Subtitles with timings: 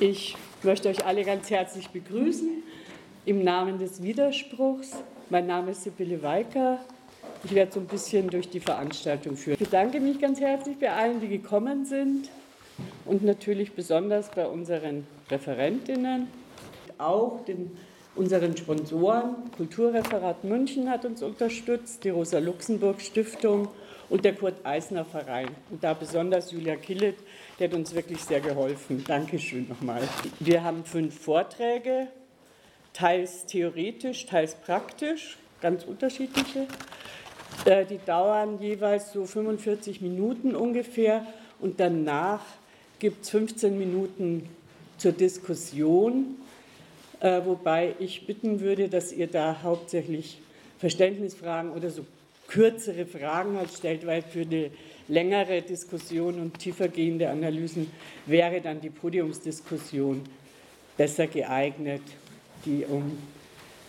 [0.00, 2.62] Ich möchte euch alle ganz herzlich begrüßen
[3.26, 4.92] im Namen des Widerspruchs.
[5.28, 6.78] Mein Name ist Sibylle Weicker.
[7.42, 9.56] Ich werde so ein bisschen durch die Veranstaltung führen.
[9.58, 12.30] Ich bedanke mich ganz herzlich bei allen, die gekommen sind
[13.06, 16.28] und natürlich besonders bei unseren Referentinnen,
[16.98, 17.76] auch den,
[18.14, 19.34] unseren Sponsoren.
[19.56, 23.66] Kulturreferat München hat uns unterstützt, die Rosa-Luxemburg-Stiftung
[24.08, 25.48] und der Kurt-Eisner-Verein.
[25.70, 27.16] Und da besonders Julia Killet,
[27.58, 29.04] der hat uns wirklich sehr geholfen.
[29.06, 30.02] Dankeschön nochmal.
[30.40, 32.08] Wir haben fünf Vorträge,
[32.92, 36.66] teils theoretisch, teils praktisch, ganz unterschiedliche.
[37.64, 41.26] Äh, die dauern jeweils so 45 Minuten ungefähr
[41.60, 42.42] und danach
[42.98, 44.48] gibt es 15 Minuten
[44.96, 46.36] zur Diskussion,
[47.20, 50.40] äh, wobei ich bitten würde, dass ihr da hauptsächlich
[50.78, 52.04] Verständnisfragen oder so
[52.48, 54.70] kürzere Fragen halt stellt, weil für eine
[55.06, 57.90] längere Diskussion und tiefergehende Analysen
[58.26, 60.22] wäre dann die Podiumsdiskussion
[60.96, 62.02] besser geeignet,
[62.64, 63.18] die um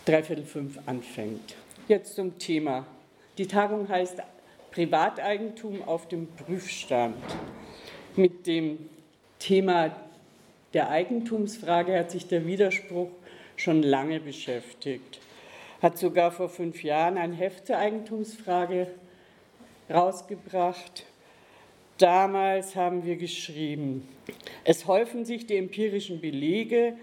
[0.04, 1.56] dreiviertel fünf anfängt.
[1.88, 2.86] Jetzt zum Thema.
[3.38, 4.18] Die Tagung heißt
[4.70, 7.16] Privateigentum auf dem Prüfstand.
[8.16, 8.78] Mit dem
[9.38, 9.96] Thema
[10.72, 13.08] der Eigentumsfrage hat sich der Widerspruch
[13.56, 15.19] schon lange beschäftigt.
[15.82, 18.86] Hat sogar vor fünf Jahren ein Heft zur Eigentumsfrage
[19.88, 21.06] rausgebracht.
[21.96, 24.06] Damals haben wir geschrieben,
[24.64, 26.94] es häufen sich die empirischen Belege,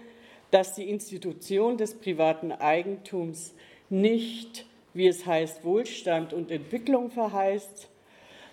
[0.50, 3.52] dass die Institution des privaten Eigentums
[3.90, 7.88] nicht, wie es heißt, Wohlstand und Entwicklung verheißt,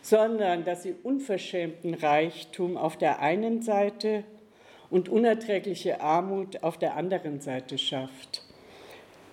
[0.01, 4.23] sondern dass sie unverschämten Reichtum auf der einen Seite
[4.89, 8.43] und unerträgliche Armut auf der anderen Seite schafft.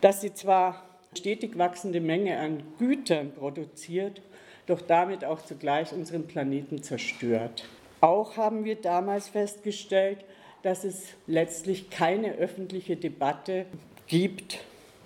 [0.02, 0.82] Dass sie zwar
[1.16, 4.20] stetig wachsende Menge an Gütern produziert,
[4.66, 7.64] doch damit auch zugleich unseren Planeten zerstört.
[8.00, 10.18] Auch haben wir damals festgestellt,
[10.64, 13.64] dass es letztlich keine öffentliche Debatte
[14.08, 14.58] gibt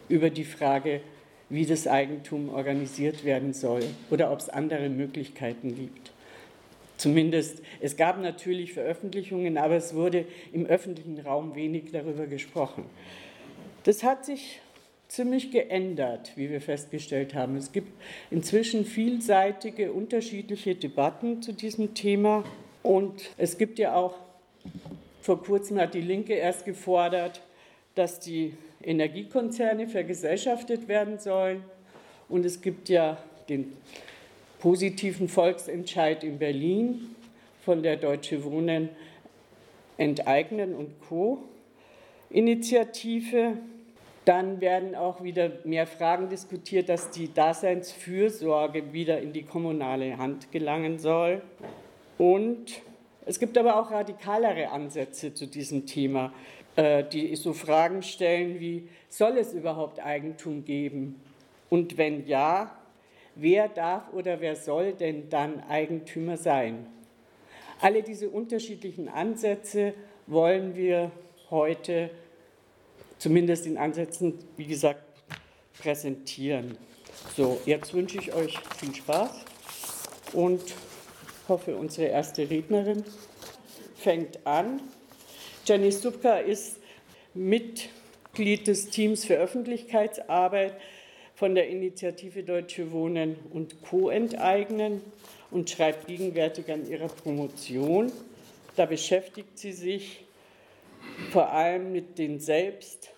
[0.08, 1.02] über die Frage,
[1.50, 6.12] wie das Eigentum organisiert werden soll oder ob es andere Möglichkeiten gibt.
[6.96, 10.24] Zumindest, es gab natürlich Veröffentlichungen, aber es wurde
[10.54, 12.86] im öffentlichen Raum wenig darüber gesprochen.
[13.84, 14.60] Das hat sich
[15.08, 17.56] ziemlich geändert, wie wir festgestellt haben.
[17.56, 17.92] Es gibt
[18.30, 22.44] inzwischen vielseitige, unterschiedliche Debatten zu diesem Thema
[22.82, 24.14] und es gibt ja auch,
[25.20, 27.42] vor kurzem hat die Linke erst gefordert,
[27.96, 31.64] dass die Energiekonzerne vergesellschaftet werden sollen.
[32.28, 33.18] Und es gibt ja
[33.48, 33.72] den
[34.60, 37.14] positiven Volksentscheid in Berlin
[37.64, 38.90] von der Deutsche Wohnen
[39.96, 41.42] enteignen und Co.
[42.30, 43.56] Initiative.
[44.26, 50.52] Dann werden auch wieder mehr Fragen diskutiert, dass die Daseinsfürsorge wieder in die kommunale Hand
[50.52, 51.40] gelangen soll.
[52.18, 52.82] Und
[53.24, 56.32] es gibt aber auch radikalere Ansätze zu diesem Thema.
[56.76, 61.18] Äh, die so Fragen stellen wie, soll es überhaupt Eigentum geben?
[61.70, 62.76] Und wenn ja,
[63.34, 66.86] wer darf oder wer soll denn dann Eigentümer sein?
[67.80, 69.94] Alle diese unterschiedlichen Ansätze
[70.26, 71.10] wollen wir
[71.50, 72.10] heute,
[73.18, 75.02] zumindest in Ansätzen, wie gesagt,
[75.78, 76.76] präsentieren.
[77.36, 79.30] So, jetzt wünsche ich euch viel Spaß
[80.32, 80.62] und
[81.48, 83.04] hoffe, unsere erste Rednerin
[83.96, 84.80] fängt an.
[85.64, 86.78] Jenny Stupka ist
[87.34, 90.74] Mitglied des Teams für Öffentlichkeitsarbeit
[91.34, 94.08] von der Initiative Deutsche Wohnen und Co.
[94.08, 95.02] enteignen
[95.50, 98.10] und schreibt gegenwärtig an ihrer Promotion.
[98.74, 100.25] Da beschäftigt sie sich
[101.32, 103.10] vor allem mit den Selbst-,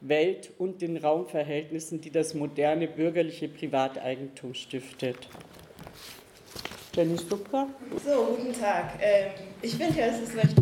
[0.00, 5.28] Welt- und den Raumverhältnissen, die das moderne bürgerliche Privateigentum stiftet.
[6.94, 7.68] Jenny Stupka.
[8.04, 8.94] So, guten Tag.
[9.00, 9.32] Ähm,
[9.62, 10.56] ich finde ja, es ist recht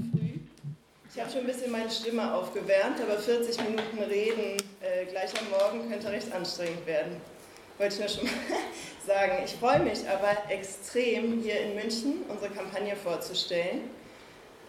[1.18, 5.50] ich habe schon ein bisschen meine Stimme aufgewärmt, aber 40 Minuten reden äh, gleich am
[5.50, 7.16] Morgen könnte recht anstrengend werden.
[7.76, 8.32] Wollte ich nur schon mal
[9.04, 9.32] sagen.
[9.44, 13.90] Ich freue mich aber extrem, hier in München unsere Kampagne vorzustellen.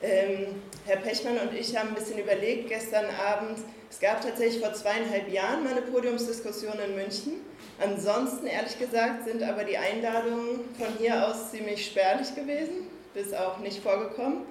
[0.01, 3.59] Ähm, Herr Pechmann und ich haben ein bisschen überlegt gestern Abend.
[3.91, 7.33] Es gab tatsächlich vor zweieinhalb Jahren mal eine Podiumsdiskussion in München.
[7.79, 13.57] Ansonsten, ehrlich gesagt, sind aber die Einladungen von hier aus ziemlich spärlich gewesen, bis auch
[13.59, 14.43] nicht vorgekommen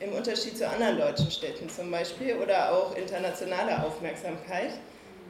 [0.00, 4.70] im Unterschied zu anderen deutschen Städten zum Beispiel oder auch internationale Aufmerksamkeit.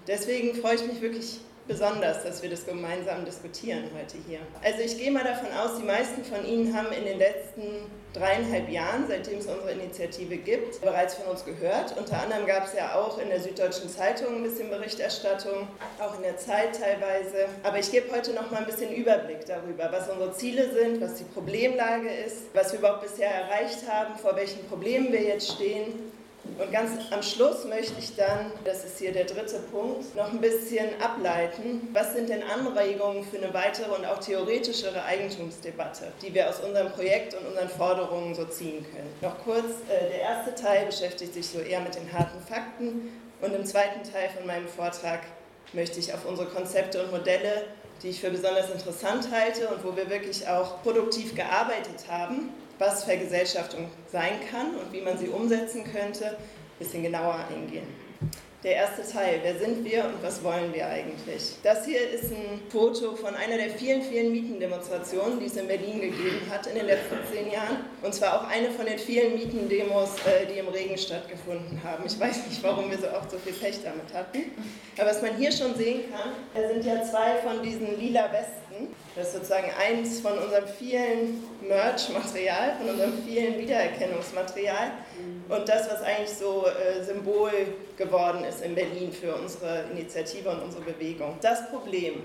[0.06, 4.40] Deswegen freue ich mich wirklich besonders, dass wir das gemeinsam diskutieren heute hier.
[4.62, 7.62] Also ich gehe mal davon aus, die meisten von Ihnen haben in den letzten
[8.14, 11.96] dreieinhalb Jahren, seitdem es unsere Initiative gibt, bereits von uns gehört.
[11.99, 15.69] Unter anderem gab es ja auch in der Süddeutschen Zeitung ein bisschen Berichterstattung,
[15.99, 17.46] auch in der Zeit teilweise.
[17.62, 21.16] Aber ich gebe heute noch mal ein bisschen Überblick darüber, was unsere Ziele sind, was
[21.16, 26.13] die Problemlage ist, was wir überhaupt bisher erreicht haben, vor welchen Problemen wir jetzt stehen
[26.58, 30.41] Und ganz am Schluss möchte ich dann, das ist hier der dritte Punkt, noch ein
[30.41, 36.49] bisschen ableiten, was sind denn Anregungen für eine weitere und auch theoretischere Eigentumsdebatte, die wir
[36.49, 39.12] aus unserem Projekt und unseren Forderungen so ziehen können.
[39.20, 43.55] Noch kurz, äh, der erste Teil beschäftigt sich so eher mit den harten Fakten und
[43.55, 45.20] im zweiten Teil von meinem Vortrag
[45.73, 47.64] möchte ich auf unsere Konzepte und Modelle,
[48.02, 53.05] die ich für besonders interessant halte und wo wir wirklich auch produktiv gearbeitet haben, was
[53.05, 57.87] Vergesellschaftung sein kann und wie man sie umsetzen könnte, ein bisschen genauer eingehen.
[58.65, 61.53] Der erste Teil, wer sind wir und was wollen wir eigentlich?
[61.62, 66.00] Das hier ist ein Foto von einer der vielen, vielen Mietendemonstrationen, die es in Berlin
[66.00, 67.85] gegeben hat in den letzten zehn Jahren.
[68.03, 72.05] Und zwar auch eine von den vielen Mietendemos, äh, die im Regen stattgefunden haben.
[72.06, 74.53] Ich weiß nicht, warum wir so oft so viel Pech damit hatten.
[74.97, 78.63] Aber was man hier schon sehen kann, da sind ja zwei von diesen lila Westen.
[79.15, 84.91] Das ist sozusagen eins von unserem vielen Merch-Material, von unserem vielen Wiedererkennungsmaterial
[85.49, 87.50] und das, was eigentlich so äh, Symbol
[87.97, 91.37] geworden ist in Berlin für unsere Initiative und unsere Bewegung.
[91.41, 92.23] Das Problem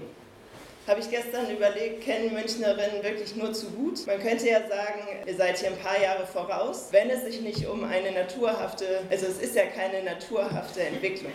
[0.89, 4.07] habe ich gestern überlegt, kennen Münchnerinnen wirklich nur zu gut?
[4.07, 7.67] Man könnte ja sagen, ihr seid hier ein paar Jahre voraus, wenn es sich nicht
[7.67, 11.33] um eine naturhafte, also es ist ja keine naturhafte Entwicklung.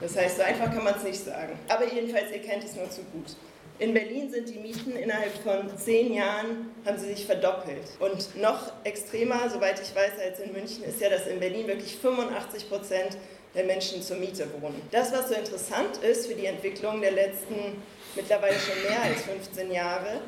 [0.00, 1.58] Das heißt, so einfach kann man es nicht sagen.
[1.68, 3.36] Aber jedenfalls, ihr kennt es nur zu gut.
[3.78, 7.82] In Berlin sind die Mieten innerhalb von zehn Jahren haben sie sich verdoppelt.
[7.98, 11.96] Und noch extremer, soweit ich weiß, als in München, ist ja, dass in Berlin wirklich
[11.96, 13.16] 85 Prozent
[13.54, 14.80] der Menschen zur Miete wohnen.
[14.90, 17.82] Das, was so interessant ist für die Entwicklung der letzten
[18.14, 20.20] mittlerweile schon mehr als 15 Jahre,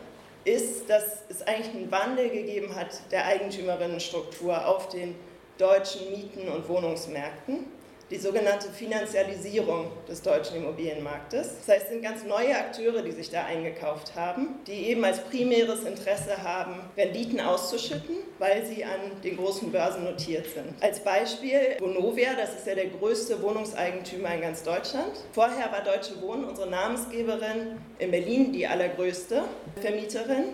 [0.45, 5.15] ist, dass es eigentlich einen Wandel gegeben hat der Eigentümerinnenstruktur auf den
[5.59, 7.67] deutschen Mieten- und Wohnungsmärkten
[8.15, 11.55] die sogenannte Finanzialisierung des deutschen Immobilienmarktes.
[11.59, 15.19] Das heißt, es sind ganz neue Akteure, die sich da eingekauft haben, die eben als
[15.25, 20.81] primäres Interesse haben, Renditen auszuschütten, weil sie an den großen Börsen notiert sind.
[20.81, 25.13] Als Beispiel Vonovia, das ist ja der größte Wohnungseigentümer in ganz Deutschland.
[25.33, 29.43] Vorher war Deutsche Wohnen unsere Namensgeberin in Berlin die allergrößte
[29.81, 30.45] Vermieterin.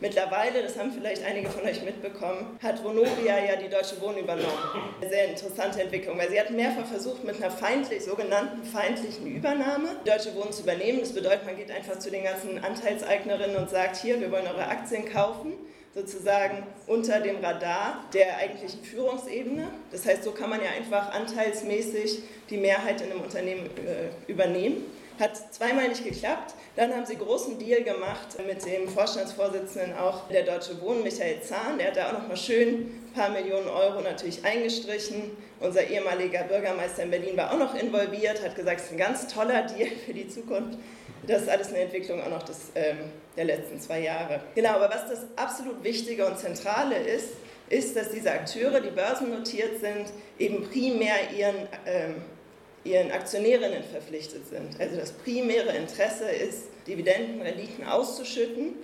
[0.00, 4.58] Mittlerweile, das haben vielleicht einige von euch mitbekommen, hat Vonovia ja die Deutsche Wohnen übernommen.
[5.00, 9.96] Eine sehr interessante Entwicklung, weil sie hat mehrfach versucht, mit einer feindlich, sogenannten feindlichen Übernahme
[10.04, 11.00] die Deutsche Wohnen zu übernehmen.
[11.00, 14.68] Das bedeutet, man geht einfach zu den ganzen Anteilseignerinnen und sagt, hier, wir wollen eure
[14.68, 15.54] Aktien kaufen
[15.94, 19.68] sozusagen unter dem Radar der eigentlichen Führungsebene.
[19.90, 22.20] Das heißt, so kann man ja einfach anteilsmäßig
[22.50, 24.84] die Mehrheit in einem Unternehmen äh, übernehmen.
[25.18, 26.54] Hat zweimal nicht geklappt.
[26.76, 31.78] Dann haben sie großen Deal gemacht mit dem Vorstandsvorsitzenden auch der Deutsche Wohnen, Michael Zahn.
[31.78, 35.36] Der hat da auch noch mal schön ein paar Millionen Euro natürlich eingestrichen.
[35.60, 39.26] Unser ehemaliger Bürgermeister in Berlin war auch noch involviert, hat gesagt, es ist ein ganz
[39.26, 40.78] toller Deal für die Zukunft.
[41.26, 42.98] Das ist alles eine Entwicklung auch noch des, ähm,
[43.36, 44.40] der letzten zwei Jahre.
[44.54, 47.34] Genau, aber was das absolut Wichtige und Zentrale ist,
[47.68, 50.06] ist, dass diese Akteure, die börsennotiert sind,
[50.38, 52.22] eben primär ihren ähm,
[52.90, 54.80] ihren Aktionärinnen verpflichtet sind.
[54.80, 58.74] Also das primäre Interesse ist, Dividenden, Renditen auszuschütten.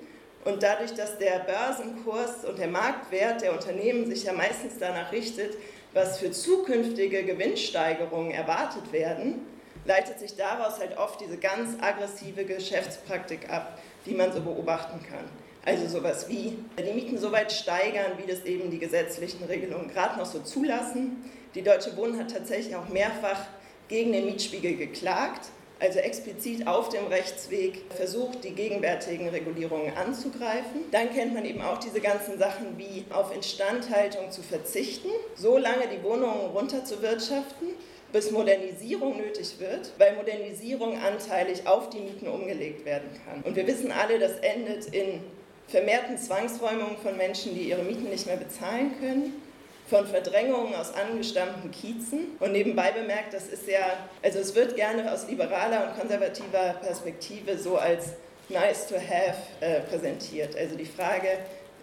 [0.45, 5.57] Und dadurch, dass der Börsenkurs und der Marktwert der Unternehmen sich ja meistens danach richtet,
[5.95, 9.47] was für zukünftige Gewinnsteigerungen erwartet werden,
[9.87, 15.25] leitet sich daraus halt oft diese ganz aggressive Geschäftspraktik ab, die man so beobachten kann.
[15.65, 20.19] Also sowas wie die Mieten so weit steigern, wie das eben die gesetzlichen Regelungen gerade
[20.19, 21.31] noch so zulassen.
[21.55, 23.47] Die Deutsche Wohnen hat tatsächlich auch mehrfach
[23.95, 30.81] gegen den Mietspiegel geklagt, also explizit auf dem Rechtsweg versucht, die gegenwärtigen Regulierungen anzugreifen.
[30.91, 35.87] Dann kennt man eben auch diese ganzen Sachen wie auf Instandhaltung zu verzichten, so lange
[35.87, 37.69] die Wohnungen runterzuwirtschaften,
[38.13, 43.43] bis Modernisierung nötig wird, weil Modernisierung anteilig auf die Mieten umgelegt werden kann.
[43.43, 45.21] Und wir wissen alle, das endet in
[45.69, 49.44] vermehrten Zwangsräumungen von Menschen, die ihre Mieten nicht mehr bezahlen können
[49.87, 52.37] von Verdrängungen aus angestammten Kiezen.
[52.41, 57.59] Und nebenbei bemerkt, das ist ja, also es wird gerne aus liberaler und konservativer Perspektive
[57.59, 58.13] so als
[58.49, 60.57] nice to have äh, präsentiert.
[60.57, 61.29] Also die Frage,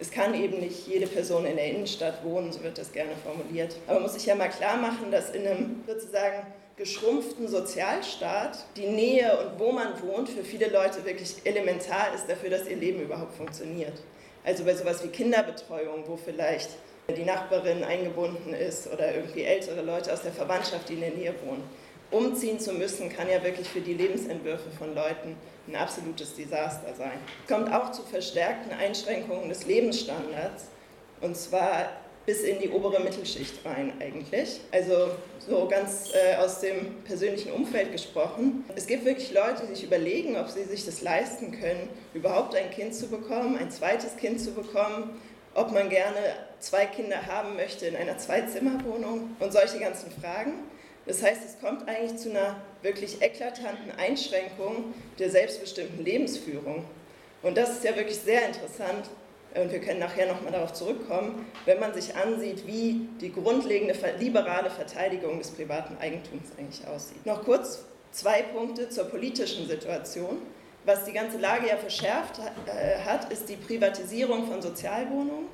[0.00, 3.76] es kann eben nicht jede Person in der Innenstadt wohnen, so wird das gerne formuliert.
[3.86, 8.86] Aber man muss sich ja mal klar machen, dass in einem sozusagen geschrumpften Sozialstaat die
[8.86, 13.00] Nähe und wo man wohnt für viele Leute wirklich elementar ist dafür, dass ihr Leben
[13.02, 13.92] überhaupt funktioniert.
[14.44, 16.70] Also bei sowas wie Kinderbetreuung, wo vielleicht
[17.10, 21.34] die Nachbarin eingebunden ist oder irgendwie ältere Leute aus der Verwandtschaft, die in der Nähe
[21.44, 21.62] wohnen.
[22.10, 27.18] Umziehen zu müssen, kann ja wirklich für die Lebensentwürfe von Leuten ein absolutes Desaster sein.
[27.42, 30.64] Es kommt auch zu verstärkten Einschränkungen des Lebensstandards
[31.20, 31.88] und zwar
[32.26, 34.60] bis in die obere Mittelschicht rein eigentlich.
[34.70, 38.64] Also so ganz äh, aus dem persönlichen Umfeld gesprochen.
[38.76, 42.70] Es gibt wirklich Leute, die sich überlegen, ob sie sich das leisten können, überhaupt ein
[42.70, 45.10] Kind zu bekommen, ein zweites Kind zu bekommen
[45.54, 46.18] ob man gerne
[46.60, 50.54] zwei Kinder haben möchte in einer Zweizimmerwohnung und solche ganzen Fragen.
[51.06, 56.84] Das heißt, es kommt eigentlich zu einer wirklich eklatanten Einschränkung der selbstbestimmten Lebensführung.
[57.42, 59.10] Und das ist ja wirklich sehr interessant,
[59.54, 64.70] und wir können nachher nochmal darauf zurückkommen, wenn man sich ansieht, wie die grundlegende liberale
[64.70, 67.26] Verteidigung des privaten Eigentums eigentlich aussieht.
[67.26, 70.38] Noch kurz zwei Punkte zur politischen Situation.
[70.84, 75.46] Was die ganze Lage ja verschärft äh, hat, ist die Privatisierung von Sozialwohnungen,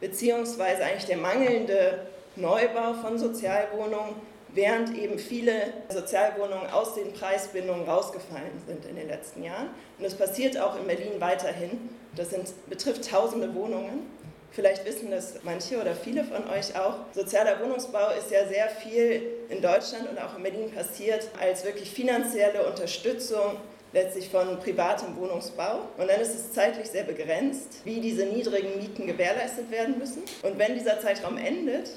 [0.00, 4.16] beziehungsweise eigentlich der mangelnde Neubau von Sozialwohnungen,
[4.54, 9.68] während eben viele Sozialwohnungen aus den Preisbindungen rausgefallen sind in den letzten Jahren.
[9.98, 11.90] Und das passiert auch in Berlin weiterhin.
[12.16, 14.10] Das sind, betrifft tausende Wohnungen.
[14.50, 16.94] Vielleicht wissen das manche oder viele von euch auch.
[17.12, 21.90] Sozialer Wohnungsbau ist ja sehr viel in Deutschland und auch in Berlin passiert als wirklich
[21.90, 23.58] finanzielle Unterstützung
[23.92, 25.80] letztlich von privatem Wohnungsbau.
[25.96, 30.22] Und dann ist es zeitlich sehr begrenzt, wie diese niedrigen Mieten gewährleistet werden müssen.
[30.42, 31.90] Und wenn dieser Zeitraum endet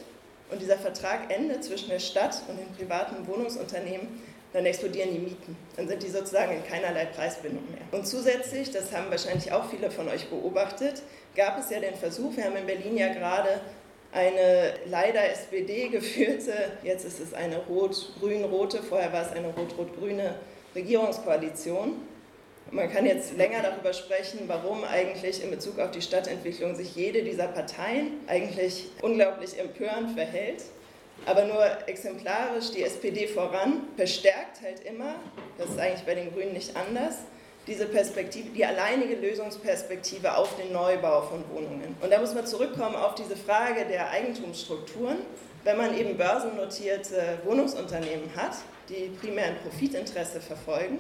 [0.52, 4.08] und dieser Vertrag endet zwischen der Stadt und den privaten Wohnungsunternehmen,
[4.54, 5.56] dann explodieren die Mieten.
[5.78, 7.82] Dann sind die sozusagen in keinerlei Preisbindung mehr.
[7.92, 11.02] Und zusätzlich, das haben wahrscheinlich auch viele von euch beobachtet,
[11.36, 13.62] gab es ja den Versuch, wir haben in Berlin ja gerade
[14.12, 20.36] eine leider SPD geführte, jetzt ist es eine rot-grün-rote, vorher war es eine rot-rot-grüne
[20.76, 21.94] Regierungskoalition.
[22.72, 27.24] Man kann jetzt länger darüber sprechen, warum eigentlich in Bezug auf die Stadtentwicklung sich jede
[27.24, 30.64] dieser Parteien eigentlich unglaublich empörend verhält.
[31.26, 35.16] Aber nur exemplarisch die SPD voran verstärkt halt immer,
[35.58, 37.16] das ist eigentlich bei den Grünen nicht anders,
[37.68, 41.96] diese Perspektive, die alleinige Lösungsperspektive auf den Neubau von Wohnungen.
[42.02, 45.18] Und da muss man zurückkommen auf diese Frage der Eigentumsstrukturen.
[45.64, 48.54] Wenn man eben börsennotierte Wohnungsunternehmen hat,
[48.92, 51.00] die primär ein Profitinteresse verfolgen,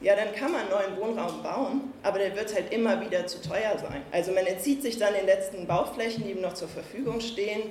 [0.00, 3.78] ja, dann kann man neuen Wohnraum bauen, aber der wird halt immer wieder zu teuer
[3.78, 4.02] sein.
[4.10, 7.62] Also man entzieht sich dann den letzten Bauflächen, die ihm noch zur Verfügung stehen,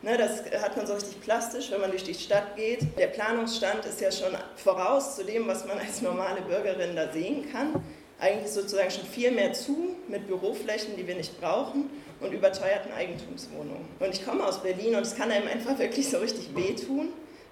[0.00, 2.86] Ne, das hat man so richtig plastisch, wenn man durch die Stadt geht.
[2.96, 7.50] Der Planungsstand ist ja schon voraus zu dem, was man als normale Bürgerin da sehen
[7.50, 7.82] kann.
[8.20, 11.90] Eigentlich sozusagen schon viel mehr zu mit Büroflächen, die wir nicht brauchen
[12.20, 13.88] und überteuerten Eigentumswohnungen.
[13.98, 17.08] Und ich komme aus Berlin und es kann einem einfach wirklich so richtig wehtun,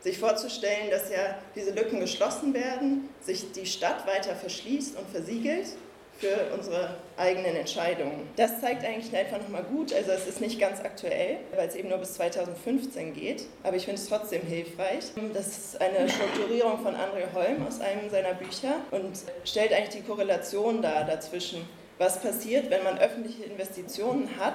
[0.07, 5.67] sich vorzustellen, dass ja diese Lücken geschlossen werden, sich die Stadt weiter verschließt und versiegelt
[6.19, 8.29] für unsere eigenen Entscheidungen.
[8.37, 11.89] Das zeigt eigentlich einfach nochmal gut, also es ist nicht ganz aktuell, weil es eben
[11.89, 15.13] nur bis 2015 geht, aber ich finde es trotzdem hilfreich.
[15.35, 20.09] Das ist eine Strukturierung von André Holm aus einem seiner Bücher und stellt eigentlich die
[20.09, 24.55] Korrelation dar dazwischen, was passiert, wenn man öffentliche Investitionen hat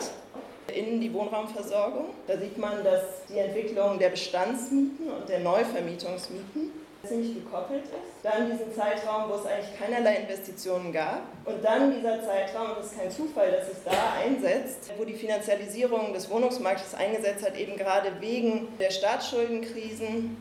[0.73, 2.05] in die Wohnraumversorgung.
[2.27, 6.71] Da sieht man, dass die Entwicklung der Bestandsmieten und der Neuvermietungsmieten
[7.07, 7.91] ziemlich gekoppelt ist.
[8.23, 11.21] Dann diesen Zeitraum, wo es eigentlich keinerlei Investitionen gab.
[11.45, 16.13] Und dann dieser Zeitraum, das ist kein Zufall, dass es da einsetzt, wo die Finanzialisierung
[16.13, 20.37] des Wohnungsmarktes eingesetzt hat, eben gerade wegen der Staatsschuldenkrisen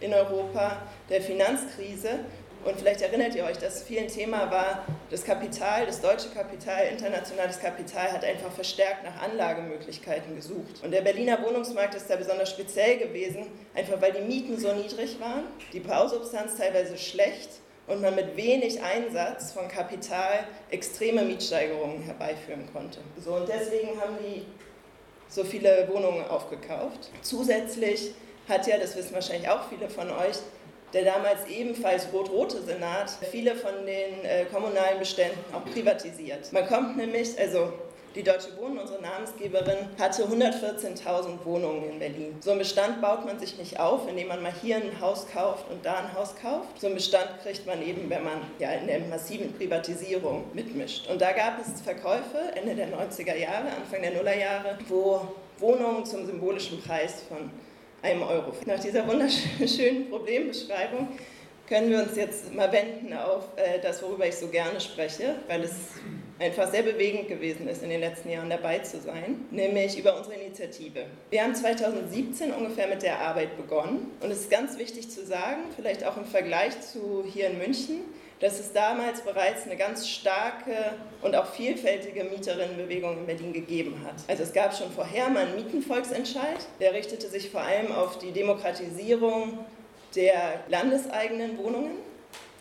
[0.00, 2.20] in Europa, der Finanzkrise
[2.64, 6.86] und vielleicht erinnert ihr euch, dass viel ein Thema war, das Kapital, das deutsche Kapital,
[6.86, 10.82] internationales Kapital hat einfach verstärkt nach Anlagemöglichkeiten gesucht.
[10.82, 15.18] Und der Berliner Wohnungsmarkt ist da besonders speziell gewesen, einfach weil die Mieten so niedrig
[15.20, 17.50] waren, die Bausubstanz teilweise schlecht
[17.86, 23.00] und man mit wenig Einsatz von Kapital extreme Mietsteigerungen herbeiführen konnte.
[23.18, 24.44] So, und deswegen haben die
[25.28, 27.10] so viele Wohnungen aufgekauft.
[27.22, 28.14] Zusätzlich
[28.48, 30.36] hat ja, das wissen wahrscheinlich auch viele von euch,
[30.92, 36.52] der damals ebenfalls rot-rote Senat viele von den äh, kommunalen Beständen auch privatisiert.
[36.52, 37.72] Man kommt nämlich, also
[38.16, 42.36] die Deutsche Wohnen, unsere Namensgeberin, hatte 114.000 Wohnungen in Berlin.
[42.40, 45.70] So einen Bestand baut man sich nicht auf, indem man mal hier ein Haus kauft
[45.70, 46.80] und da ein Haus kauft.
[46.80, 51.08] So einen Bestand kriegt man eben, wenn man ja in der massiven Privatisierung mitmischt.
[51.08, 55.20] Und da gab es Verkäufe Ende der 90er Jahre, Anfang der Nullerjahre, wo
[55.58, 57.48] Wohnungen zum symbolischen Preis von
[58.02, 58.52] einem Euro.
[58.66, 61.08] Nach dieser wunderschönen Problembeschreibung
[61.68, 65.62] können wir uns jetzt mal wenden auf äh, das, worüber ich so gerne spreche, weil
[65.62, 65.72] es
[66.40, 70.34] einfach sehr bewegend gewesen ist, in den letzten Jahren dabei zu sein, nämlich über unsere
[70.34, 71.04] Initiative.
[71.28, 75.60] Wir haben 2017 ungefähr mit der Arbeit begonnen und es ist ganz wichtig zu sagen,
[75.76, 78.00] vielleicht auch im Vergleich zu hier in München,
[78.40, 84.14] dass es damals bereits eine ganz starke und auch vielfältige Mieterinnenbewegung in Berlin gegeben hat.
[84.28, 88.32] Also es gab schon vorher mal einen Mietenvolksentscheid, der richtete sich vor allem auf die
[88.32, 89.58] Demokratisierung
[90.14, 92.10] der landeseigenen Wohnungen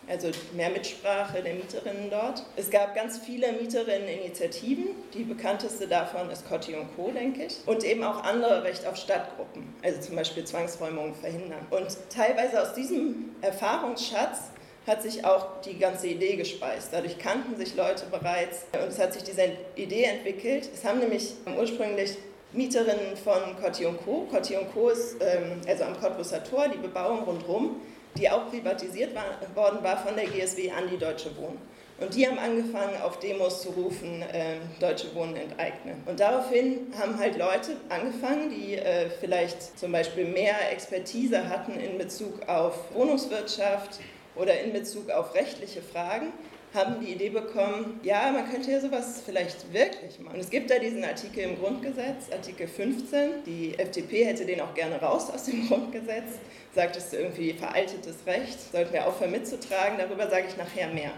[0.09, 2.43] also mehr Mitsprache der Mieterinnen dort.
[2.55, 7.83] Es gab ganz viele Mieterinneninitiativen, die bekannteste davon ist Cotti und Co., denke ich, und
[7.83, 11.65] eben auch andere Recht auf Stadtgruppen, also zum Beispiel Zwangsräumungen verhindern.
[11.69, 14.49] Und teilweise aus diesem Erfahrungsschatz
[14.87, 16.89] hat sich auch die ganze Idee gespeist.
[16.91, 20.69] Dadurch kannten sich Leute bereits und es hat sich diese Idee entwickelt.
[20.73, 22.17] Es haben nämlich ursprünglich
[22.51, 24.27] Mieterinnen von Coty Co.
[24.31, 24.89] Coty Co.
[24.89, 27.75] ist ähm, also am Cottbusser Tor, die Bebauung rundherum,
[28.17, 31.59] die auch privatisiert war, worden war von der GSW an die Deutsche Wohnen.
[31.99, 36.01] Und die haben angefangen, auf Demos zu rufen, äh, Deutsche Wohnen enteignen.
[36.05, 41.97] Und daraufhin haben halt Leute angefangen, die äh, vielleicht zum Beispiel mehr Expertise hatten in
[41.97, 43.99] Bezug auf Wohnungswirtschaft
[44.39, 46.33] oder in Bezug auf rechtliche Fragen,
[46.73, 50.39] haben die Idee bekommen, ja, man könnte ja sowas vielleicht wirklich machen.
[50.39, 53.43] Es gibt da diesen Artikel im Grundgesetz, Artikel 15.
[53.45, 56.37] Die FDP hätte den auch gerne raus aus dem Grundgesetz,
[56.75, 61.11] sagt es irgendwie veraltetes Recht, sollten wir aufhören mitzutragen, darüber sage ich nachher mehr.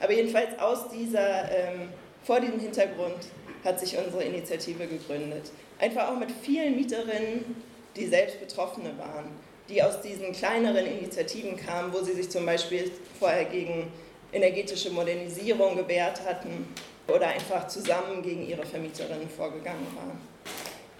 [0.00, 1.88] Aber jedenfalls aus dieser, ähm,
[2.24, 3.28] vor diesem Hintergrund
[3.64, 5.52] hat sich unsere Initiative gegründet.
[5.78, 7.62] Einfach auch mit vielen Mieterinnen,
[7.94, 9.30] die selbst Betroffene waren,
[9.68, 13.90] die aus diesen kleineren Initiativen kamen, wo sie sich zum Beispiel vorher gegen
[14.32, 16.66] energetische Modernisierung gewährt hatten
[17.08, 20.20] oder einfach zusammen gegen ihre Vermieterinnen vorgegangen waren.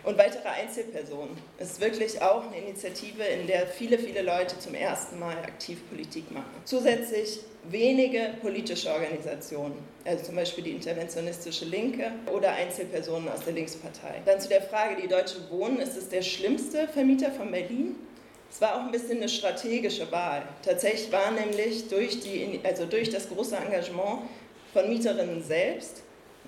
[0.05, 1.37] Und weitere Einzelpersonen.
[1.59, 5.81] Es ist wirklich auch eine Initiative, in der viele, viele Leute zum ersten Mal aktiv
[5.89, 6.47] Politik machen.
[6.65, 14.23] Zusätzlich wenige politische Organisationen, also zum Beispiel die Interventionistische Linke oder Einzelpersonen aus der Linkspartei.
[14.25, 17.97] Dann zu der Frage, die Deutsche Wohnen, ist es der schlimmste Vermieter von Berlin?
[18.57, 20.43] Es war auch ein bisschen eine strategische Wahl.
[20.65, 24.23] Tatsächlich war nämlich durch, die, also durch das große Engagement
[24.73, 26.03] von Mieterinnen selbst,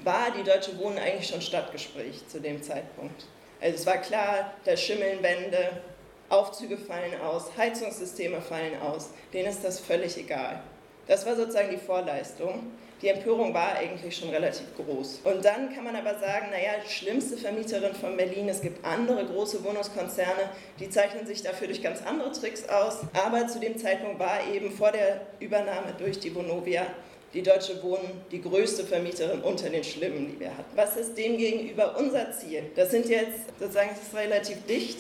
[0.05, 3.27] war die Deutsche Wohnen eigentlich schon Stadtgespräch zu dem Zeitpunkt.
[3.61, 5.83] Also es war klar, da schimmeln Wände,
[6.31, 10.63] Aufzüge fallen aus, Heizungssysteme fallen aus, denen ist das völlig egal.
[11.09, 12.73] Das war sozusagen die Vorleistung.
[13.01, 15.21] Die Empörung war eigentlich schon relativ groß.
[15.23, 19.63] Und dann kann man aber sagen, naja, schlimmste Vermieterin von Berlin, es gibt andere große
[19.63, 20.51] Wohnungskonzerne,
[20.81, 22.99] die zeichnen sich dafür durch ganz andere Tricks aus.
[23.13, 26.87] Aber zu dem Zeitpunkt war eben vor der Übernahme durch die Vonovia
[27.35, 30.75] die Deutsche Wohnen die größte Vermieterin unter den Schlimmen, die wir hatten.
[30.75, 32.63] Was ist demgegenüber unser Ziel?
[32.75, 34.99] Das sind jetzt, sozusagen, es ist relativ dicht,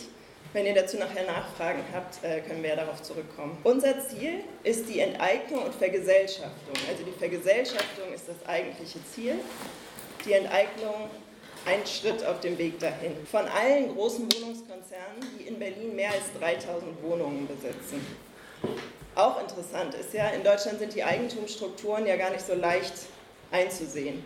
[0.53, 3.59] wenn ihr dazu nachher Nachfragen habt, äh, können wir ja darauf zurückkommen.
[3.65, 6.75] Unser Ziel ist die Enteignung und Vergesellschaftung.
[6.89, 9.35] Also die Vergesellschaftung ist das eigentliche Ziel.
[10.25, 11.11] Die Enteignung
[11.67, 13.15] ein Schritt auf dem Weg dahin.
[13.31, 18.05] Von allen großen Wohnungskonzernen, die in Berlin mehr als 3000 Wohnungen besitzen.
[19.15, 22.95] Auch interessant ist ja, in Deutschland sind die Eigentumsstrukturen ja gar nicht so leicht
[23.51, 24.25] einzusehen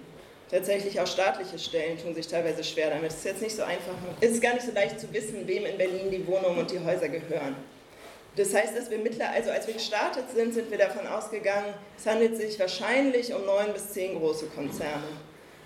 [0.52, 3.10] tatsächlich auch staatliche Stellen tun sich teilweise schwer damit.
[3.10, 3.94] Es ist jetzt nicht so einfach.
[4.20, 6.78] Es ist gar nicht so leicht zu wissen, wem in Berlin die Wohnungen und die
[6.78, 7.56] Häuser gehören.
[8.36, 12.06] Das heißt, dass wir mittler, also als wir gestartet sind, sind wir davon ausgegangen, es
[12.06, 15.04] handelt sich wahrscheinlich um neun bis zehn große Konzerne.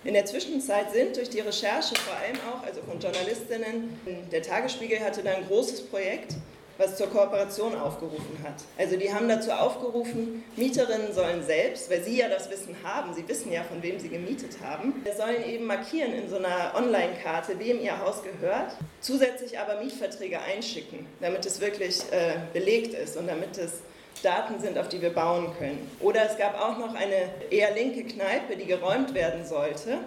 [0.02, 5.00] In der Zwischenzeit sind durch die Recherche vor allem auch, also von Journalistinnen, der Tagesspiegel
[5.00, 6.34] hatte da ein großes Projekt,
[6.78, 8.54] was zur Kooperation aufgerufen hat.
[8.78, 13.26] Also die haben dazu aufgerufen, Mieterinnen sollen selbst, weil sie ja das Wissen haben, sie
[13.28, 17.80] wissen ja, von wem sie gemietet haben, sollen eben markieren in so einer Online-Karte, wem
[17.80, 23.56] ihr Haus gehört, zusätzlich aber Mietverträge einschicken, damit es wirklich äh, belegt ist und damit
[23.58, 23.80] es
[24.22, 25.90] Daten sind, auf die wir bauen können.
[26.00, 29.98] Oder es gab auch noch eine eher linke Kneipe, die geräumt werden sollte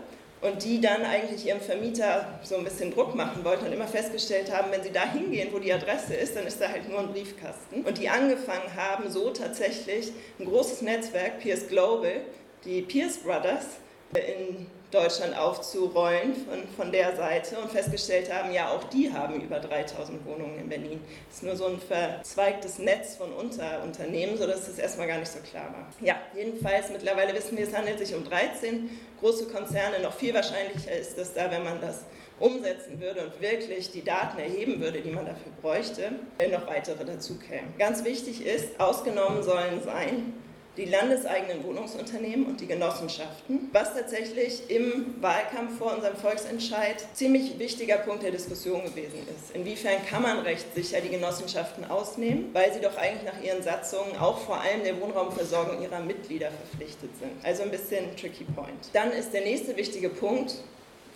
[0.42, 4.52] und die dann eigentlich ihrem Vermieter so ein bisschen Druck machen wollten und immer festgestellt
[4.56, 7.12] haben, wenn sie da hingehen, wo die Adresse ist, dann ist da halt nur ein
[7.12, 7.84] Briefkasten.
[7.84, 12.22] Und die angefangen haben, so tatsächlich ein großes Netzwerk, Pierce Global,
[12.64, 13.66] die Pierce Brothers,
[14.14, 19.60] in Deutschland aufzurollen von, von der Seite und festgestellt haben, ja, auch die haben über
[19.60, 21.00] 3000 Wohnungen in Berlin.
[21.28, 25.40] Das ist nur so ein verzweigtes Netz von Unterunternehmen, sodass das erstmal gar nicht so
[25.40, 25.88] klar war.
[26.02, 30.00] Ja, jedenfalls mittlerweile wissen wir, es handelt sich um 13 große Konzerne.
[30.02, 32.06] Noch viel wahrscheinlicher ist es da, wenn man das
[32.40, 37.06] umsetzen würde und wirklich die Daten erheben würde, die man dafür bräuchte, wenn noch weitere
[37.06, 37.74] dazu kämen.
[37.78, 40.34] Ganz wichtig ist, ausgenommen sollen sein
[40.78, 47.98] die landeseigenen Wohnungsunternehmen und die Genossenschaften, was tatsächlich im Wahlkampf vor unserem Volksentscheid ziemlich wichtiger
[47.98, 49.56] Punkt der Diskussion gewesen ist.
[49.56, 54.38] Inwiefern kann man rechtssicher die Genossenschaften ausnehmen, weil sie doch eigentlich nach ihren Satzungen auch
[54.40, 57.32] vor allem der Wohnraumversorgung ihrer Mitglieder verpflichtet sind.
[57.44, 58.90] Also ein bisschen tricky point.
[58.94, 60.56] Dann ist der nächste wichtige Punkt,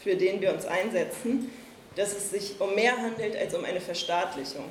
[0.03, 1.51] für den wir uns einsetzen,
[1.95, 4.65] dass es sich um mehr handelt als um eine Verstaatlichung.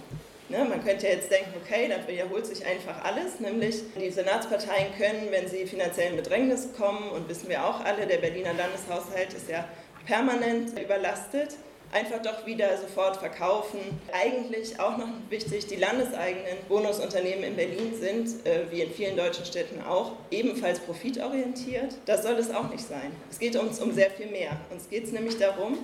[0.49, 5.29] Ne, man könnte jetzt denken, okay, dann wiederholt sich einfach alles, nämlich die Senatsparteien können,
[5.31, 9.49] wenn sie finanziell in Bedrängnis kommen, und wissen wir auch alle, der Berliner Landeshaushalt ist
[9.49, 9.67] ja
[10.07, 11.57] permanent überlastet,
[11.93, 13.79] einfach doch wieder sofort verkaufen.
[14.13, 19.45] Eigentlich auch noch wichtig, die landeseigenen Wohnungsunternehmen in Berlin sind, äh, wie in vielen deutschen
[19.45, 21.95] Städten auch, ebenfalls profitorientiert.
[22.07, 23.13] Das soll es auch nicht sein.
[23.31, 24.59] Es geht uns um sehr viel mehr.
[24.71, 25.79] Uns geht es nämlich darum,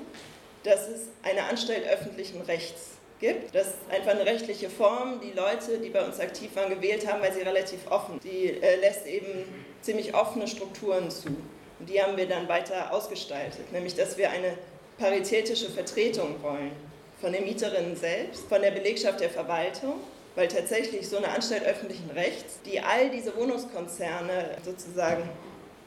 [0.64, 3.54] dass es eine Anstalt öffentlichen Rechts gibt.
[3.54, 7.20] Das ist einfach eine rechtliche Form, die Leute, die bei uns aktiv waren, gewählt haben,
[7.20, 8.20] weil sie relativ offen.
[8.22, 9.44] Die äh, lässt eben
[9.82, 11.28] ziemlich offene Strukturen zu.
[11.28, 14.54] Und die haben wir dann weiter ausgestaltet, nämlich dass wir eine
[14.98, 16.72] paritätische Vertretung wollen
[17.20, 19.94] von den Mieterinnen selbst, von der Belegschaft der Verwaltung,
[20.34, 25.28] weil tatsächlich so eine Anstalt öffentlichen Rechts, die all diese Wohnungskonzerne sozusagen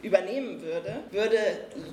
[0.04, 1.38] übernehmen würde, würde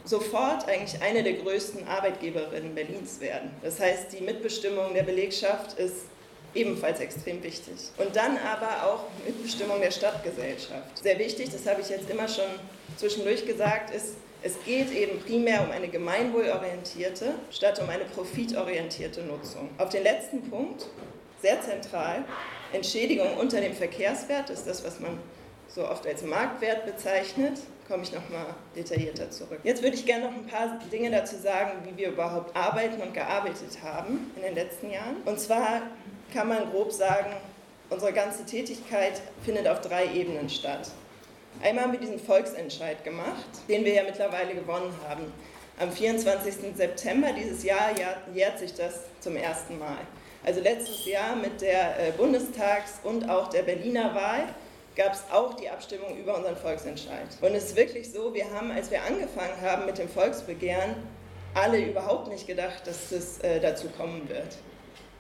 [0.05, 3.51] sofort eigentlich eine der größten Arbeitgeberinnen Berlins werden.
[3.63, 6.07] Das heißt, die Mitbestimmung der Belegschaft ist
[6.55, 7.75] ebenfalls extrem wichtig.
[7.99, 11.03] Und dann aber auch Mitbestimmung der Stadtgesellschaft.
[11.03, 12.47] Sehr wichtig, das habe ich jetzt immer schon
[12.97, 19.69] zwischendurch gesagt, ist, es geht eben primär um eine gemeinwohlorientierte statt um eine profitorientierte Nutzung.
[19.79, 20.87] Auf den letzten Punkt,
[21.43, 22.25] sehr zentral,
[22.73, 25.19] Entschädigung unter dem Verkehrswert ist das, was man
[25.69, 27.59] so oft als Marktwert bezeichnet
[27.89, 28.47] komme ich nochmal
[28.77, 29.61] detaillierter zurück.
[29.65, 33.15] Jetzt würde ich gerne noch ein paar Dinge dazu sagen, wie wir überhaupt arbeiten und
[33.15, 35.17] gearbeitet haben in den letzten Jahren.
[35.25, 35.83] Und zwar
[36.33, 37.33] kann man grob sagen,
[37.89, 40.91] unsere ganze Tätigkeit findet auf drei Ebenen statt.
[41.63, 45.33] Einmal haben wir diesen Volksentscheid gemacht, den wir ja mittlerweile gewonnen haben.
[45.81, 46.77] Am 24.
[46.77, 47.91] September dieses Jahr
[48.35, 49.99] jährt sich das zum ersten Mal.
[50.45, 54.45] Also letztes Jahr mit der äh, Bundestags- und auch der Berliner Wahl
[54.99, 57.29] gab es auch die Abstimmung über unseren Volksentscheid.
[57.41, 60.97] Und es ist wirklich so, wir haben, als wir angefangen haben mit dem Volksbegehren,
[61.55, 64.57] alle überhaupt nicht gedacht, dass es äh, dazu kommen wird.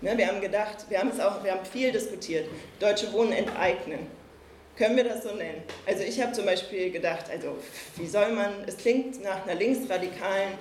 [0.00, 2.48] Ne, wir haben gedacht, wir haben es auch, wir haben viel diskutiert,
[2.80, 4.06] Deutsche Wohnen enteignen.
[4.76, 5.62] Können wir das so nennen?
[5.86, 7.56] Also ich habe zum Beispiel gedacht, also
[7.96, 10.54] wie soll man, es klingt nach einer linksradikalen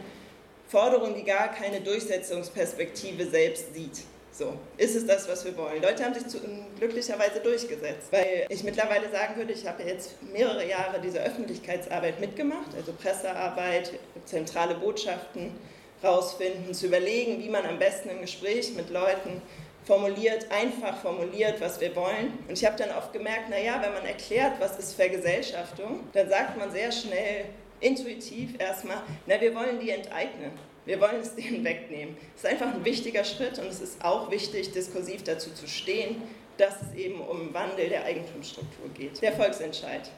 [0.67, 4.03] Forderung, die gar keine Durchsetzungsperspektive selbst sieht.
[4.37, 5.81] So, ist es das, was wir wollen?
[5.81, 6.37] Leute haben sich zu,
[6.77, 12.67] glücklicherweise durchgesetzt, weil ich mittlerweile sagen würde, ich habe jetzt mehrere Jahre diese Öffentlichkeitsarbeit mitgemacht,
[12.77, 13.93] also Pressearbeit,
[14.25, 15.55] zentrale Botschaften
[16.03, 19.41] rausfinden, zu überlegen, wie man am besten im Gespräch mit Leuten
[19.85, 22.37] formuliert, einfach formuliert, was wir wollen.
[22.47, 26.59] Und ich habe dann oft gemerkt, naja, wenn man erklärt, was ist Vergesellschaftung, dann sagt
[26.59, 27.45] man sehr schnell,
[27.79, 30.51] intuitiv erstmal, na, wir wollen die enteignen.
[30.87, 32.15] Wir wollen es denen wegnehmen.
[32.33, 36.21] Es ist einfach ein wichtiger Schritt und es ist auch wichtig, diskursiv dazu zu stehen,
[36.57, 39.21] dass es eben um Wandel der Eigentumsstruktur geht.
[39.21, 40.09] Der Volksentscheid.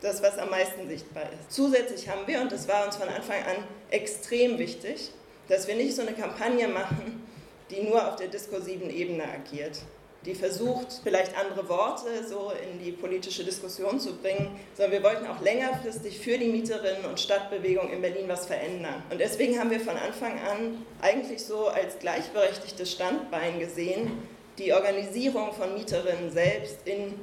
[0.00, 1.52] Das, was am meisten sichtbar ist.
[1.52, 5.10] Zusätzlich haben wir, und das war uns von Anfang an extrem wichtig,
[5.48, 7.24] dass wir nicht so eine Kampagne machen,
[7.70, 9.78] die nur auf der diskursiven Ebene agiert
[10.26, 15.26] die versucht, vielleicht andere Worte so in die politische Diskussion zu bringen, sondern wir wollten
[15.26, 19.02] auch längerfristig für die Mieterinnen und Stadtbewegung in Berlin was verändern.
[19.10, 24.10] Und deswegen haben wir von Anfang an eigentlich so als gleichberechtigtes Standbein gesehen,
[24.58, 27.14] die Organisierung von Mieterinnen selbst in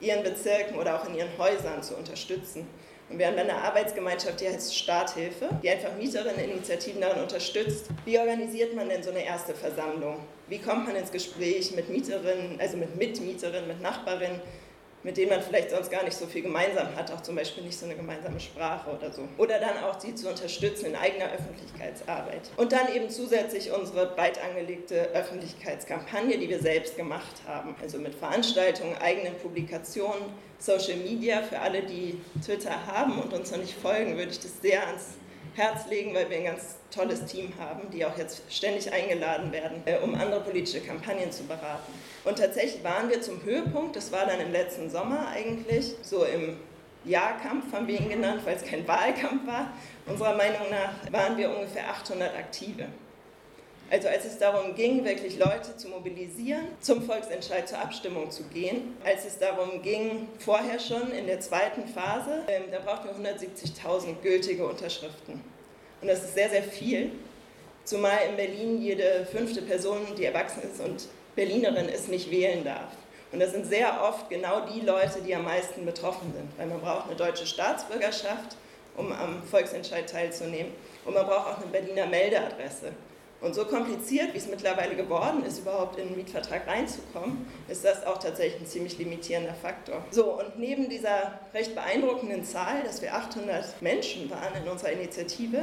[0.00, 2.66] ihren Bezirken oder auch in ihren Häusern zu unterstützen.
[3.08, 7.86] Und wir haben dann eine Arbeitsgemeinschaft, die heißt Starthilfe, die einfach Mieterinneninitiativen darin unterstützt.
[8.04, 10.20] Wie organisiert man denn so eine erste Versammlung?
[10.48, 14.40] Wie kommt man ins Gespräch mit Mieterinnen, also mit Mitmieterinnen, mit Nachbarinnen?
[15.06, 17.78] mit denen man vielleicht sonst gar nicht so viel gemeinsam hat, auch zum Beispiel nicht
[17.78, 19.28] so eine gemeinsame Sprache oder so.
[19.38, 22.50] Oder dann auch sie zu unterstützen in eigener Öffentlichkeitsarbeit.
[22.56, 27.76] Und dann eben zusätzlich unsere breit angelegte Öffentlichkeitskampagne, die wir selbst gemacht haben.
[27.80, 30.24] Also mit Veranstaltungen, eigenen Publikationen,
[30.58, 31.40] Social Media.
[31.44, 35.10] Für alle, die Twitter haben und uns noch nicht folgen, würde ich das sehr ans
[35.56, 39.82] Herz legen, weil wir ein ganz tolles Team haben, die auch jetzt ständig eingeladen werden,
[39.86, 41.92] äh, um andere politische Kampagnen zu beraten.
[42.24, 46.58] Und tatsächlich waren wir zum Höhepunkt, das war dann im letzten Sommer eigentlich, so im
[47.04, 49.72] Jahrkampf haben wir ihn genannt, weil es kein Wahlkampf war.
[50.06, 52.86] Unserer Meinung nach waren wir ungefähr 800 Aktive.
[53.88, 58.96] Also als es darum ging, wirklich Leute zu mobilisieren, zum Volksentscheid zur Abstimmung zu gehen,
[59.04, 64.20] als es darum ging, vorher schon in der zweiten Phase, ähm, da brauchten wir 170.000
[64.22, 65.40] gültige Unterschriften.
[66.02, 67.12] Und das ist sehr, sehr viel,
[67.84, 72.90] zumal in Berlin jede fünfte Person, die erwachsen ist und Berlinerin ist, nicht wählen darf.
[73.32, 76.80] Und das sind sehr oft genau die Leute, die am meisten betroffen sind, weil man
[76.80, 78.56] braucht eine deutsche Staatsbürgerschaft,
[78.96, 80.72] um am Volksentscheid teilzunehmen.
[81.04, 82.92] Und man braucht auch eine Berliner Meldeadresse.
[83.46, 88.04] Und so kompliziert, wie es mittlerweile geworden ist, überhaupt in einen Mietvertrag reinzukommen, ist das
[88.04, 90.04] auch tatsächlich ein ziemlich limitierender Faktor.
[90.10, 95.62] So, und neben dieser recht beeindruckenden Zahl, dass wir 800 Menschen waren in unserer Initiative,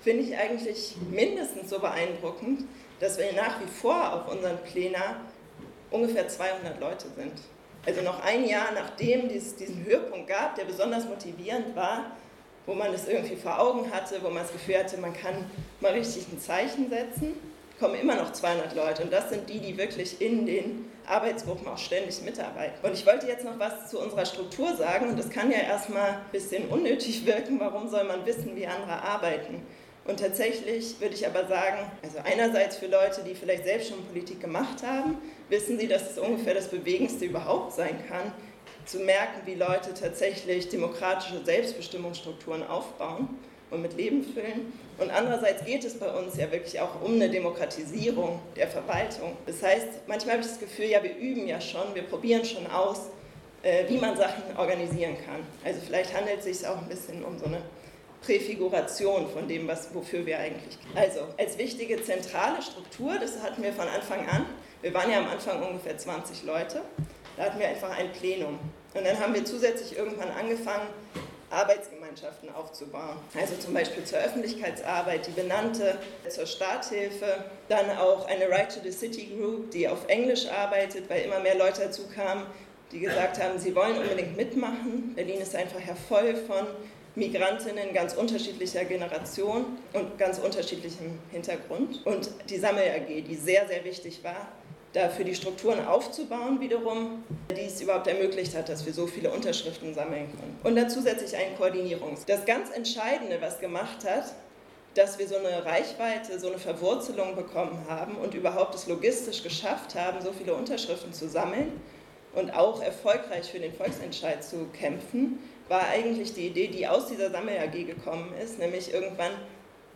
[0.00, 2.64] finde ich eigentlich mindestens so beeindruckend,
[2.98, 4.96] dass wir nach wie vor auf unseren Plänen
[5.92, 7.34] ungefähr 200 Leute sind.
[7.86, 12.16] Also noch ein Jahr nachdem es diesen Höhepunkt gab, der besonders motivierend war,
[12.66, 15.92] wo man es irgendwie vor Augen hatte, wo man das Gefühl hatte, man kann mal
[15.92, 17.34] richtig ein Zeichen setzen,
[17.78, 19.02] kommen immer noch 200 Leute.
[19.02, 22.86] Und das sind die, die wirklich in den Arbeitsgruppen auch ständig mitarbeiten.
[22.86, 25.08] Und ich wollte jetzt noch was zu unserer Struktur sagen.
[25.08, 27.58] Und das kann ja erstmal ein bisschen unnötig wirken.
[27.58, 29.62] Warum soll man wissen, wie andere arbeiten?
[30.04, 34.40] Und tatsächlich würde ich aber sagen, also einerseits für Leute, die vielleicht selbst schon Politik
[34.40, 38.32] gemacht haben, wissen sie, dass es ungefähr das Bewegendste überhaupt sein kann,
[38.86, 43.28] zu merken, wie Leute tatsächlich demokratische Selbstbestimmungsstrukturen aufbauen
[43.70, 44.72] und mit Leben füllen.
[44.98, 49.36] Und andererseits geht es bei uns ja wirklich auch um eine Demokratisierung der Verwaltung.
[49.46, 52.66] Das heißt, manchmal habe ich das Gefühl, ja, wir üben ja schon, wir probieren schon
[52.66, 53.10] aus,
[53.62, 55.40] äh, wie man Sachen organisieren kann.
[55.64, 57.62] Also vielleicht handelt es sich auch ein bisschen um so eine
[58.22, 60.78] Präfiguration von dem, was, wofür wir eigentlich.
[60.94, 64.46] Also als wichtige zentrale Struktur, das hatten wir von Anfang an,
[64.80, 66.82] wir waren ja am Anfang ungefähr 20 Leute,
[67.36, 68.58] da hatten wir einfach ein Plenum.
[68.94, 70.86] Und dann haben wir zusätzlich irgendwann angefangen,
[71.50, 73.16] Arbeitsgemeinschaften aufzubauen.
[73.38, 78.90] Also zum Beispiel zur Öffentlichkeitsarbeit, die benannte, zur Starthilfe, dann auch eine Right to the
[78.90, 82.46] City Group, die auf Englisch arbeitet, weil immer mehr Leute dazu kamen,
[82.90, 85.12] die gesagt haben, sie wollen unbedingt mitmachen.
[85.14, 86.66] Berlin ist einfach voll von
[87.14, 92.04] Migrantinnen ganz unterschiedlicher Generation und ganz unterschiedlichem Hintergrund.
[92.06, 94.48] Und die Sammel AG, die sehr, sehr wichtig war,
[94.92, 99.94] dafür die Strukturen aufzubauen wiederum, die es überhaupt ermöglicht hat, dass wir so viele Unterschriften
[99.94, 100.58] sammeln können.
[100.62, 102.24] Und dann zusätzlich ein Koordinierungs.
[102.26, 104.34] Das ganz Entscheidende, was gemacht hat,
[104.94, 109.94] dass wir so eine Reichweite, so eine Verwurzelung bekommen haben und überhaupt es logistisch geschafft
[109.94, 111.80] haben, so viele Unterschriften zu sammeln
[112.34, 117.30] und auch erfolgreich für den Volksentscheid zu kämpfen, war eigentlich die Idee, die aus dieser
[117.30, 119.32] Sammel-AG gekommen ist, nämlich irgendwann,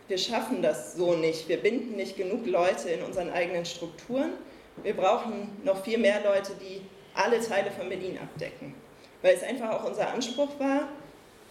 [0.07, 4.31] wir schaffen das so nicht, wir binden nicht genug Leute in unseren eigenen Strukturen,
[4.83, 6.81] wir brauchen noch viel mehr Leute, die
[7.13, 8.75] alle Teile von Berlin abdecken,
[9.21, 10.87] weil es einfach auch unser Anspruch war,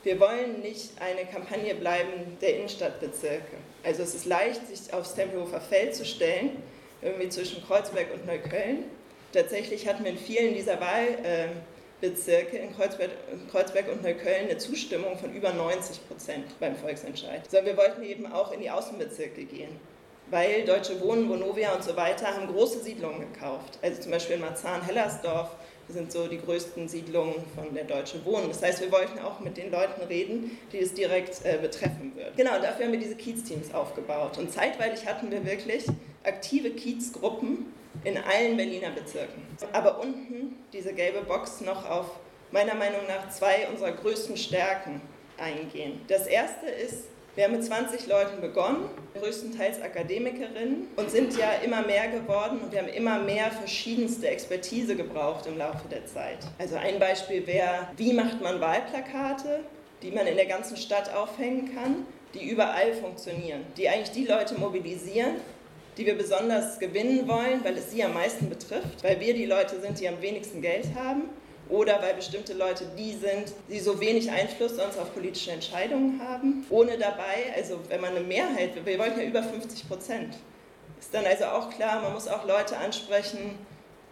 [0.03, 3.57] wir wollen nicht eine Kampagne bleiben der Innenstadtbezirke.
[3.83, 6.63] Also es ist leicht, sich aufs Tempelhofer Feld zu stellen,
[7.03, 8.85] irgendwie zwischen Kreuzberg und Neukölln.
[9.33, 11.07] Tatsächlich hatten wir in vielen dieser Wahl...
[11.25, 11.49] Äh,
[12.01, 13.11] Bezirke in Kreuzberg,
[13.51, 17.51] Kreuzberg, und Neukölln eine Zustimmung von über 90 Prozent beim Volksentscheid.
[17.51, 19.81] Sondern wir wollten eben auch in die Außenbezirke gehen,
[20.31, 23.79] weil Deutsche Wohnen, Vonovia und so weiter haben große Siedlungen gekauft.
[23.83, 25.51] Also zum Beispiel in Marzahn-Hellersdorf
[25.89, 28.49] sind so die größten Siedlungen von der Deutsche Wohnen.
[28.49, 32.37] Das heißt, wir wollten auch mit den Leuten reden, die es direkt äh, betreffen wird.
[32.37, 34.37] Genau, dafür haben wir diese Kiez-Teams aufgebaut.
[34.39, 35.87] Und zeitweilig hatten wir wirklich
[36.25, 37.73] aktive Kiezgruppen,
[38.05, 39.43] in allen Berliner Bezirken.
[39.73, 42.07] Aber unten diese gelbe Box noch auf
[42.51, 45.01] meiner Meinung nach zwei unserer größten Stärken
[45.39, 46.01] eingehen.
[46.09, 47.05] Das erste ist,
[47.37, 48.89] wir haben mit 20 Leuten begonnen,
[49.21, 54.97] größtenteils Akademikerinnen und sind ja immer mehr geworden und wir haben immer mehr verschiedenste Expertise
[54.97, 56.39] gebraucht im Laufe der Zeit.
[56.59, 59.61] Also ein Beispiel wäre, wie macht man Wahlplakate,
[60.03, 64.59] die man in der ganzen Stadt aufhängen kann, die überall funktionieren, die eigentlich die Leute
[64.59, 65.37] mobilisieren,
[65.99, 69.79] die wir besonders gewinnen wollen, weil es sie am meisten betrifft, weil wir die Leute
[69.79, 71.25] sind, die am wenigsten Geld haben
[71.69, 76.67] oder weil bestimmte Leute die sind, die so wenig Einfluss sonst auf politische Entscheidungen haben,
[76.71, 80.35] ohne dabei, also wenn man eine Mehrheit, wir wollten ja über 50 Prozent,
[80.99, 83.59] ist dann also auch klar, man muss auch Leute ansprechen,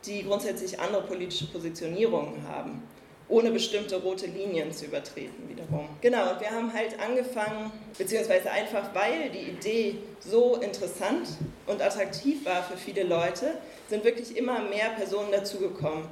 [0.04, 2.82] die grundsätzlich andere politische Positionierungen haben
[3.28, 5.88] ohne bestimmte rote Linien zu übertreten wiederum.
[6.00, 11.28] Genau, und wir haben halt angefangen, beziehungsweise einfach weil die Idee so interessant
[11.66, 13.54] und attraktiv war für viele Leute,
[13.88, 16.04] sind wirklich immer mehr Personen dazugekommen,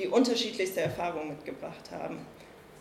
[0.00, 2.18] die unterschiedlichste Erfahrungen mitgebracht haben.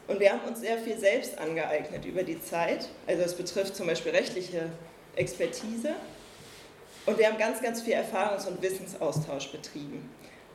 [0.07, 2.89] Und wir haben uns sehr viel selbst angeeignet über die Zeit.
[3.05, 4.69] Also es betrifft zum Beispiel rechtliche
[5.15, 5.93] Expertise.
[7.05, 10.09] Und wir haben ganz, ganz viel Erfahrungs- und Wissensaustausch betrieben.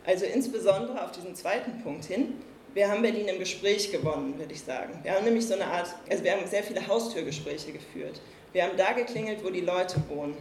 [0.05, 2.35] Also insbesondere auf diesen zweiten Punkt hin,
[2.75, 4.99] wir haben Berlin im Gespräch gewonnen, würde ich sagen.
[5.05, 8.21] Wir haben nämlich so eine Art, also wir haben sehr viele Haustürgespräche geführt.
[8.53, 10.37] Wir haben da geklingelt, wo die Leute wohnen.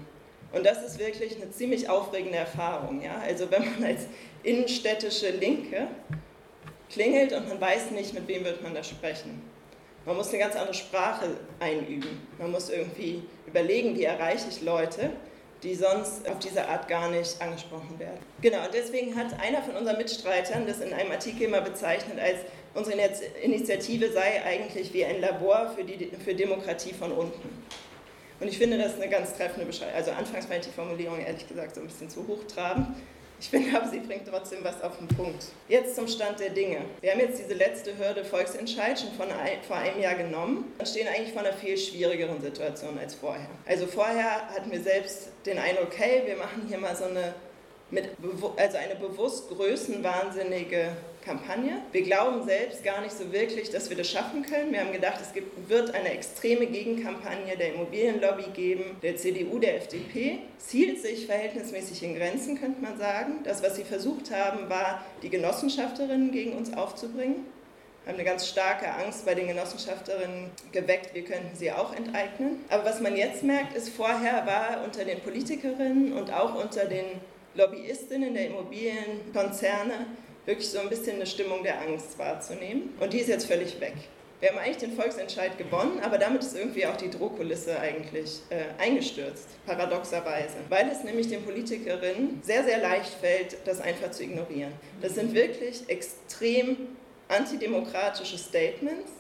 [0.51, 3.01] Und das ist wirklich eine ziemlich aufregende Erfahrung.
[3.01, 3.19] Ja?
[3.19, 4.07] Also wenn man als
[4.43, 5.87] innenstädtische Linke
[6.89, 9.41] klingelt und man weiß nicht, mit wem wird man da sprechen.
[10.05, 11.25] Man muss eine ganz andere Sprache
[11.59, 12.27] einüben.
[12.37, 15.11] Man muss irgendwie überlegen, wie erreiche ich Leute,
[15.63, 18.19] die sonst auf diese Art gar nicht angesprochen werden.
[18.41, 22.39] Genau, und deswegen hat einer von unseren Mitstreitern das in einem Artikel mal bezeichnet als
[22.73, 22.97] unsere
[23.41, 27.49] Initiative sei eigentlich wie ein Labor für, die, für Demokratie von unten.
[28.39, 29.95] Und ich finde das eine ganz treffende Beschreibung.
[29.95, 32.87] Also anfangs fand ich die Formulierung ehrlich gesagt so ein bisschen zu hochtrabend.
[33.43, 35.43] Ich finde aber, sie bringt trotzdem was auf den Punkt.
[35.67, 36.77] Jetzt zum Stand der Dinge.
[37.01, 40.87] Wir haben jetzt diese letzte Hürde Volksentscheid schon von ein, vor einem Jahr genommen und
[40.87, 43.49] stehen eigentlich vor einer viel schwierigeren Situation als vorher.
[43.65, 47.33] Also vorher hatten wir selbst den Eindruck, hey, wir machen hier mal so eine
[47.93, 48.09] mit,
[48.57, 50.89] also eine bewusst größenwahnsinnige
[51.23, 51.81] Kampagne.
[51.91, 54.73] Wir glauben selbst gar nicht so wirklich, dass wir das schaffen können.
[54.73, 59.77] Wir haben gedacht, es gibt, wird eine extreme Gegenkampagne der Immobilienlobby geben, der CDU, der
[59.77, 60.39] FDP.
[60.57, 63.39] Zielt sich verhältnismäßig in Grenzen, könnte man sagen.
[63.43, 67.45] Das, was sie versucht haben, war, die Genossenschafterinnen gegen uns aufzubringen.
[68.05, 72.65] haben eine ganz starke Angst bei den Genossenschafterinnen geweckt, wir könnten sie auch enteignen.
[72.69, 77.05] Aber was man jetzt merkt, ist, vorher war unter den Politikerinnen und auch unter den
[77.55, 80.07] Lobbyistinnen der Immobilienkonzerne
[80.45, 82.93] wirklich so ein bisschen eine Stimmung der Angst wahrzunehmen.
[82.99, 83.93] Und die ist jetzt völlig weg.
[84.39, 88.65] Wir haben eigentlich den Volksentscheid gewonnen, aber damit ist irgendwie auch die Drohkulisse eigentlich äh,
[88.77, 94.73] eingestürzt, paradoxerweise, weil es nämlich den Politikerinnen sehr, sehr leicht fällt, das einfach zu ignorieren.
[95.01, 96.75] Das sind wirklich extrem
[97.29, 99.11] antidemokratische Statements,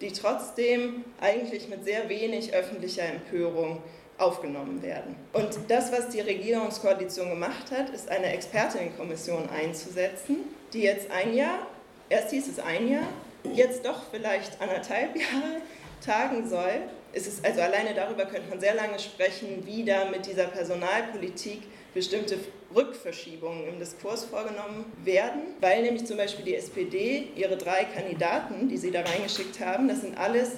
[0.00, 3.80] die trotzdem eigentlich mit sehr wenig öffentlicher Empörung
[4.18, 5.16] aufgenommen werden.
[5.32, 10.36] Und das, was die Regierungskoalition gemacht hat, ist eine Expertinnenkommission einzusetzen,
[10.72, 11.66] die jetzt ein Jahr,
[12.08, 13.08] erst hieß es ein Jahr,
[13.52, 15.60] jetzt doch vielleicht anderthalb Jahre
[16.04, 16.82] tagen soll.
[17.12, 21.62] Es ist, also alleine darüber könnte man sehr lange sprechen, wie da mit dieser Personalpolitik
[21.92, 22.38] bestimmte
[22.74, 28.76] Rückverschiebungen im Diskurs vorgenommen werden, weil nämlich zum Beispiel die SPD ihre drei Kandidaten, die
[28.76, 30.54] sie da reingeschickt haben, das sind alles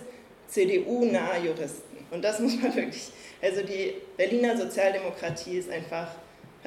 [0.49, 1.86] CDU-nahe Juristen.
[2.11, 3.11] Und das muss man wirklich,
[3.43, 6.09] also die Berliner Sozialdemokratie ist einfach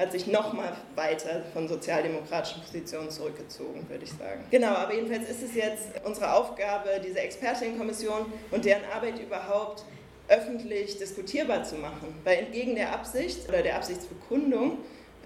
[0.00, 4.46] hat sich noch mal weiter von sozialdemokratischen Positionen zurückgezogen, würde ich sagen.
[4.50, 9.84] Genau, aber jedenfalls ist es jetzt unsere Aufgabe, diese Expertinnenkommission und deren Arbeit überhaupt
[10.28, 12.14] öffentlich diskutierbar zu machen.
[12.24, 14.78] Weil entgegen der Absicht oder der Absichtsbekundung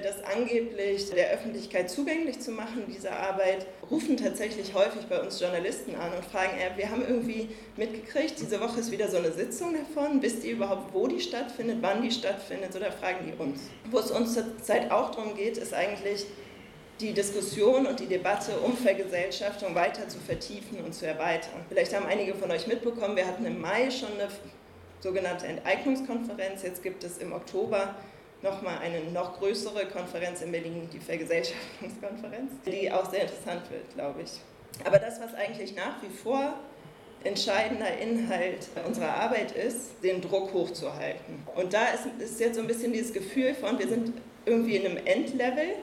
[0.03, 5.95] das angeblich der Öffentlichkeit zugänglich zu machen, diese Arbeit, rufen tatsächlich häufig bei uns Journalisten
[5.95, 9.75] an und fragen, äh, wir haben irgendwie mitgekriegt, diese Woche ist wieder so eine Sitzung
[9.75, 13.61] davon, wisst ihr überhaupt, wo die stattfindet, wann die stattfindet, oder fragen die uns.
[13.91, 16.27] Wo es uns zurzeit auch darum geht, ist eigentlich
[17.01, 21.65] die Diskussion und die Debatte um Vergesellschaftung weiter zu vertiefen und zu erweitern.
[21.69, 24.29] Vielleicht haben einige von euch mitbekommen, wir hatten im Mai schon eine
[25.01, 27.95] sogenannte Enteignungskonferenz, jetzt gibt es im Oktober
[28.45, 34.23] nochmal eine noch größere Konferenz in Berlin, die Vergesellschaftungskonferenz, die auch sehr interessant wird, glaube
[34.23, 34.31] ich.
[34.85, 36.55] Aber das, was eigentlich nach wie vor
[37.25, 41.43] entscheidender Inhalt unserer Arbeit ist, den Druck hochzuhalten.
[41.57, 44.13] Und da ist, ist jetzt so ein bisschen dieses Gefühl von, wir sind
[44.45, 45.77] irgendwie in einem Endlevel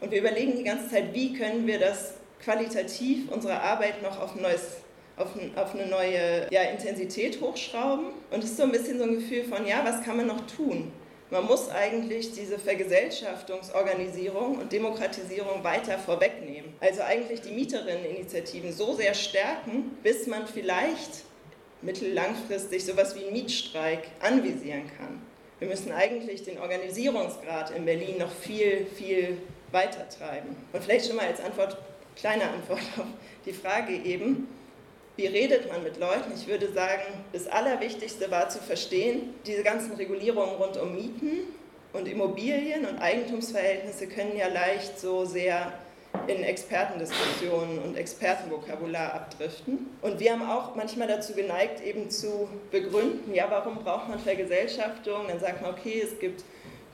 [0.00, 4.34] und wir überlegen die ganze Zeit, wie können wir das qualitativ, unsere Arbeit noch auf
[4.36, 4.78] neues
[5.18, 8.08] auf, auf, eine neue ja, Intensität hochschrauben.
[8.30, 10.46] Und es ist so ein bisschen so ein Gefühl von, ja, was kann man noch
[10.46, 10.92] tun?
[11.30, 16.74] Man muss eigentlich diese Vergesellschaftungsorganisierung und Demokratisierung weiter vorwegnehmen.
[16.80, 21.24] Also eigentlich die Mieterinneninitiativen so sehr stärken, bis man vielleicht
[21.82, 25.20] mittellangfristig sowas wie einen Mietstreik anvisieren kann.
[25.58, 29.38] Wir müssen eigentlich den Organisierungsgrad in Berlin noch viel, viel
[29.72, 30.54] weiter treiben.
[30.72, 31.76] Und vielleicht schon mal als Antwort,
[32.14, 33.06] kleine Antwort auf
[33.44, 34.46] die Frage eben,
[35.16, 36.32] wie redet man mit Leuten?
[36.34, 37.02] Ich würde sagen,
[37.32, 41.48] das Allerwichtigste war zu verstehen, diese ganzen Regulierungen rund um Mieten
[41.92, 45.72] und Immobilien und Eigentumsverhältnisse können ja leicht so sehr
[46.26, 49.90] in Expertendiskussionen und Expertenvokabular abdriften.
[50.02, 55.28] Und wir haben auch manchmal dazu geneigt, eben zu begründen, ja, warum braucht man Vergesellschaftung?
[55.28, 56.44] Dann sagt man, okay, es gibt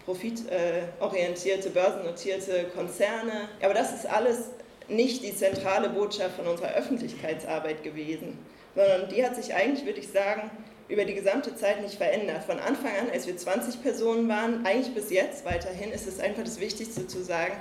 [0.05, 3.49] profitorientierte, börsennotierte Konzerne.
[3.63, 4.51] Aber das ist alles
[4.89, 8.39] nicht die zentrale Botschaft von unserer Öffentlichkeitsarbeit gewesen,
[8.75, 10.51] sondern die hat sich eigentlich, würde ich sagen,
[10.89, 12.45] über die gesamte Zeit nicht verändert.
[12.45, 16.45] Von Anfang an, als wir 20 Personen waren, eigentlich bis jetzt weiterhin, ist es einfach
[16.45, 17.55] das Wichtigste zu sagen,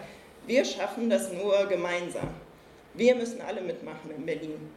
[0.47, 2.29] wir schaffen das nur gemeinsam.
[2.93, 4.69] Wir müssen alle mitmachen in Berlin.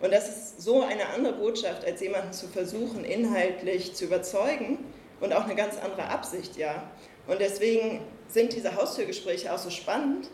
[0.00, 4.78] Und das ist so eine andere Botschaft, als jemanden zu versuchen, inhaltlich zu überzeugen
[5.20, 6.90] und auch eine ganz andere Absicht, ja.
[7.26, 10.28] Und deswegen sind diese Haustürgespräche auch so spannend,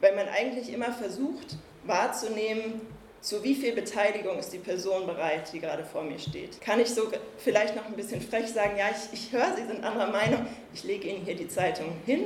[0.00, 2.80] weil man eigentlich immer versucht wahrzunehmen,
[3.20, 6.60] zu wie viel Beteiligung ist die Person bereit, die gerade vor mir steht.
[6.60, 7.02] Kann ich so
[7.36, 10.84] vielleicht noch ein bisschen frech sagen, ja, ich, ich höre, Sie sind anderer Meinung, ich
[10.84, 12.24] lege Ihnen hier die Zeitung hin,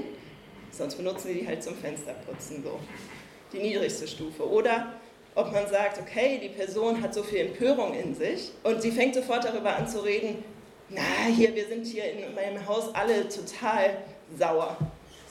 [0.70, 2.78] sonst benutzen Sie die halt zum Fensterputzen, so.
[3.52, 4.48] Die niedrigste Stufe.
[4.48, 4.94] Oder
[5.34, 9.14] ob man sagt, okay, die Person hat so viel Empörung in sich und sie fängt
[9.14, 10.44] sofort darüber an zu reden,
[10.88, 11.02] na,
[11.34, 13.96] hier, wir sind hier in meinem Haus alle total
[14.38, 14.76] sauer.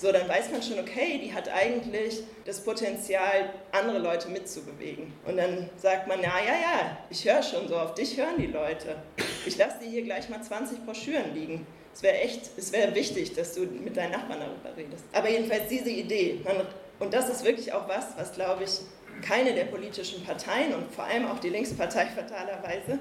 [0.04, 5.14] So, dann weiß man schon, okay, die hat eigentlich das Potenzial, andere Leute mitzubewegen.
[5.26, 8.48] Und dann sagt man, ja, ja, ja, ich höre schon so, auf dich hören die
[8.48, 8.98] Leute.
[9.46, 11.66] Ich lasse dir hier gleich mal 20 Broschüren liegen.
[11.96, 15.06] Es wäre echt, es wäre wichtig, dass du mit deinen Nachbarn darüber redest.
[15.14, 16.68] Aber jedenfalls diese Idee, man,
[17.00, 18.82] und das ist wirklich auch was, was, glaube ich,
[19.26, 23.00] keine der politischen Parteien und vor allem auch die Linkspartei fatalerweise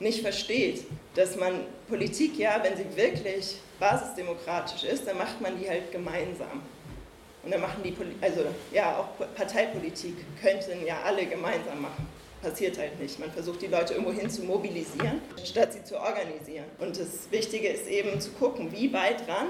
[0.00, 0.82] nicht versteht,
[1.14, 6.62] dass man Politik, ja, wenn sie wirklich basisdemokratisch ist, dann macht man die halt gemeinsam.
[7.42, 12.06] Und dann machen die, also ja, auch Parteipolitik könnten ja alle gemeinsam machen.
[12.42, 13.18] Passiert halt nicht.
[13.18, 16.64] Man versucht die Leute irgendwo hin zu mobilisieren, statt sie zu organisieren.
[16.78, 19.48] Und das Wichtige ist eben zu gucken, wie weit ran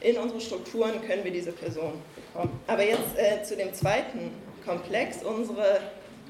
[0.00, 2.60] in unsere Strukturen können wir diese Person bekommen.
[2.66, 4.30] Aber jetzt äh, zu dem zweiten
[4.64, 5.80] Komplex, unsere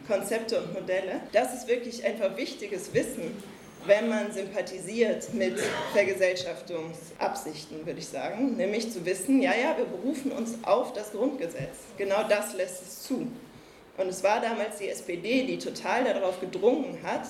[0.07, 1.21] Konzepte und Modelle.
[1.33, 3.43] Das ist wirklich einfach wichtiges Wissen,
[3.87, 5.59] wenn man sympathisiert mit
[5.93, 8.57] Vergesellschaftungsabsichten, würde ich sagen.
[8.57, 11.77] Nämlich zu wissen, ja, ja, wir berufen uns auf das Grundgesetz.
[11.97, 13.27] Genau das lässt es zu.
[13.97, 17.29] Und es war damals die SPD, die total darauf gedrungen hat,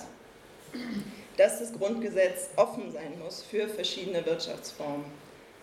[1.36, 5.04] dass das Grundgesetz offen sein muss für verschiedene Wirtschaftsformen.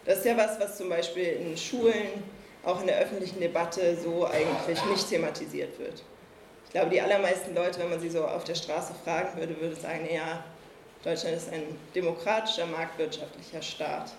[0.06, 2.24] Das ist ja was, was zum Beispiel in Schulen,
[2.64, 6.04] auch in der öffentlichen Debatte so eigentlich nicht thematisiert wird.
[6.66, 9.76] Ich glaube, die allermeisten Leute, wenn man sie so auf der Straße fragen würde, würde
[9.76, 10.44] sagen, ja,
[11.04, 14.14] Deutschland ist ein demokratischer, marktwirtschaftlicher Staat,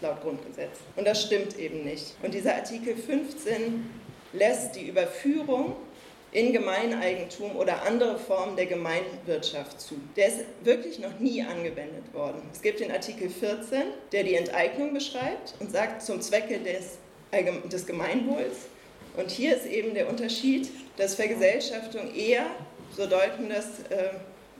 [0.00, 0.78] laut Grundgesetz.
[0.94, 2.14] Und das stimmt eben nicht.
[2.22, 3.90] Und dieser Artikel 15
[4.32, 5.76] lässt die Überführung
[6.30, 9.96] in Gemeineigentum oder andere Formen der Gemeinwirtschaft zu.
[10.14, 12.42] Der ist wirklich noch nie angewendet worden.
[12.52, 13.82] Es gibt den Artikel 14,
[14.12, 16.98] der die Enteignung beschreibt und sagt zum Zwecke des,
[17.72, 18.66] des Gemeinwohls.
[19.16, 22.46] Und hier ist eben der Unterschied, dass Vergesellschaftung eher,
[22.94, 24.10] so deuten das äh,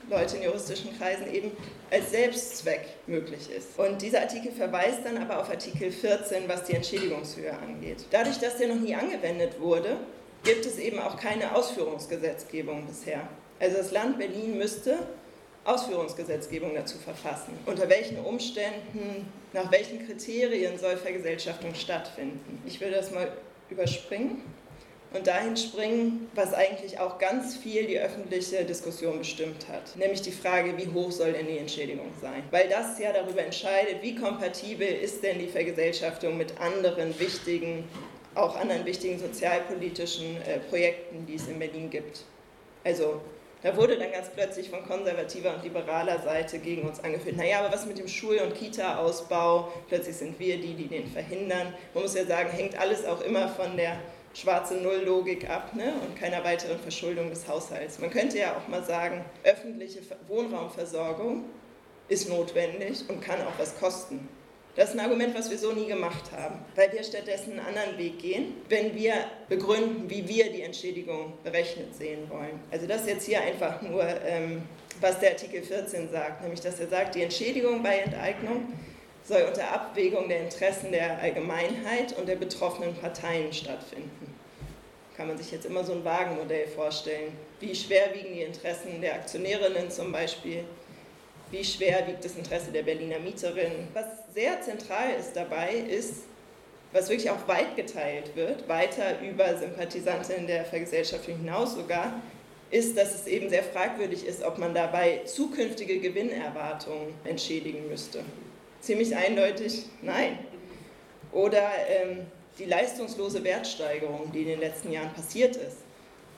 [0.09, 1.51] Leute in juristischen Kreisen eben
[1.91, 3.77] als Selbstzweck möglich ist.
[3.77, 8.05] Und dieser Artikel verweist dann aber auf Artikel 14, was die Entschädigungshöhe angeht.
[8.11, 9.97] Dadurch, dass der noch nie angewendet wurde,
[10.43, 13.27] gibt es eben auch keine Ausführungsgesetzgebung bisher.
[13.59, 14.99] Also das Land Berlin müsste
[15.65, 17.53] Ausführungsgesetzgebung dazu verfassen.
[17.65, 22.61] Unter welchen Umständen, nach welchen Kriterien soll Vergesellschaftung stattfinden?
[22.65, 23.31] Ich will das mal
[23.69, 24.41] überspringen
[25.13, 30.31] und dahin springen, was eigentlich auch ganz viel die öffentliche Diskussion bestimmt hat, nämlich die
[30.31, 32.43] Frage, wie hoch soll denn die Entschädigung sein?
[32.51, 37.85] Weil das ja darüber entscheidet, wie kompatibel ist denn die Vergesellschaftung mit anderen wichtigen
[38.35, 42.23] auch anderen wichtigen sozialpolitischen äh, Projekten, die es in Berlin gibt.
[42.83, 43.21] Also
[43.61, 47.73] da wurde dann ganz plötzlich von konservativer und liberaler Seite gegen uns angeführt, naja, aber
[47.73, 49.73] was mit dem Schul- und Kita-Ausbau?
[49.89, 51.73] Plötzlich sind wir die, die den verhindern.
[51.93, 53.99] Man muss ja sagen, hängt alles auch immer von der
[54.33, 55.93] schwarze Null-Logik ab ne?
[56.05, 57.99] und keiner weiteren Verschuldung des Haushalts.
[57.99, 61.45] Man könnte ja auch mal sagen, öffentliche Wohnraumversorgung
[62.07, 64.27] ist notwendig und kann auch was kosten.
[64.75, 67.97] Das ist ein Argument, was wir so nie gemacht haben, weil wir stattdessen einen anderen
[67.97, 69.13] Weg gehen, wenn wir
[69.49, 72.59] begründen, wie wir die Entschädigung berechnet sehen wollen.
[72.71, 74.61] Also das ist jetzt hier einfach nur, ähm,
[75.01, 78.71] was der Artikel 14 sagt, nämlich dass er sagt, die Entschädigung bei Enteignung
[79.29, 84.35] soll unter Abwägung der Interessen der Allgemeinheit und der betroffenen Parteien stattfinden.
[85.15, 87.31] Kann man sich jetzt immer so ein Wagenmodell vorstellen.
[87.59, 90.65] Wie schwer wiegen die Interessen der Aktionärinnen zum Beispiel
[91.51, 93.87] wie schwer wiegt das Interesse der Berliner Mieterin.
[93.93, 96.25] Was sehr zentral ist dabei, ist,
[96.91, 102.21] was wirklich auch weit geteilt wird, weiter über Sympathisantinnen der Vergesellschaftung hinaus sogar,
[102.69, 108.19] ist, dass es eben sehr fragwürdig ist, ob man dabei zukünftige Gewinnerwartungen entschädigen müsste.
[108.81, 110.39] Ziemlich eindeutig nein.
[111.31, 112.25] Oder ähm,
[112.57, 115.77] die leistungslose Wertsteigerung, die in den letzten Jahren passiert ist.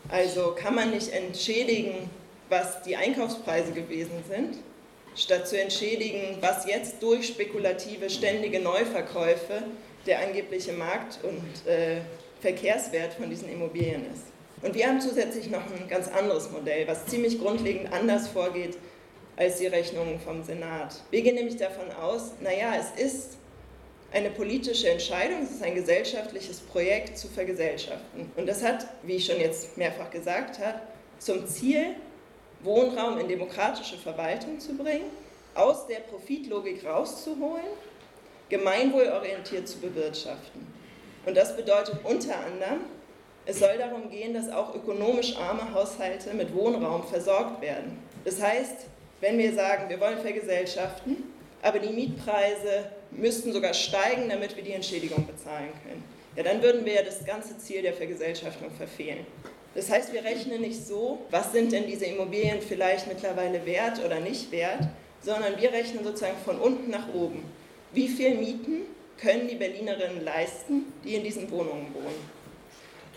[0.09, 2.09] Also kann man nicht entschädigen,
[2.49, 4.57] was die Einkaufspreise gewesen sind,
[5.15, 9.63] statt zu entschädigen, was jetzt durch spekulative ständige Neuverkäufe
[10.05, 12.01] der angebliche Markt- und äh,
[12.41, 14.23] Verkehrswert von diesen Immobilien ist.
[14.63, 18.77] Und wir haben zusätzlich noch ein ganz anderes Modell, was ziemlich grundlegend anders vorgeht
[19.37, 21.01] als die Rechnungen vom Senat.
[21.09, 23.37] Wir gehen nämlich davon aus, naja, es ist
[24.13, 28.31] eine politische Entscheidung, es ist ein gesellschaftliches Projekt zu vergesellschaften.
[28.35, 30.81] Und das hat, wie ich schon jetzt mehrfach gesagt habe,
[31.19, 31.95] zum Ziel,
[32.63, 35.09] Wohnraum in demokratische Verwaltung zu bringen,
[35.55, 37.65] aus der Profitlogik rauszuholen,
[38.49, 40.67] gemeinwohlorientiert zu bewirtschaften.
[41.25, 42.81] Und das bedeutet unter anderem,
[43.45, 47.97] es soll darum gehen, dass auch ökonomisch arme Haushalte mit Wohnraum versorgt werden.
[48.23, 48.85] Das heißt,
[49.21, 51.23] wenn wir sagen, wir wollen vergesellschaften,
[51.61, 56.03] aber die Mietpreise müssten sogar steigen, damit wir die Entschädigung bezahlen können,
[56.35, 59.25] ja, dann würden wir ja das ganze Ziel der Vergesellschaftung verfehlen.
[59.75, 64.19] Das heißt, wir rechnen nicht so, was sind denn diese Immobilien vielleicht mittlerweile wert oder
[64.19, 64.87] nicht wert,
[65.21, 67.43] sondern wir rechnen sozusagen von unten nach oben.
[67.93, 68.81] Wie viel Mieten
[69.19, 72.41] können die Berlinerinnen leisten, die in diesen Wohnungen wohnen?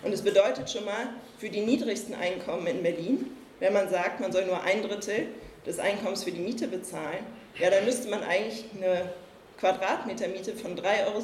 [0.02, 4.32] Und es bedeutet schon mal für die niedrigsten Einkommen in Berlin, wenn man sagt, man
[4.32, 5.28] soll nur ein Drittel
[5.66, 7.24] des Einkommens für die Miete bezahlen,
[7.58, 9.10] ja, dann müsste man eigentlich eine
[9.58, 11.22] Quadratmeter Miete von 3,70 Euro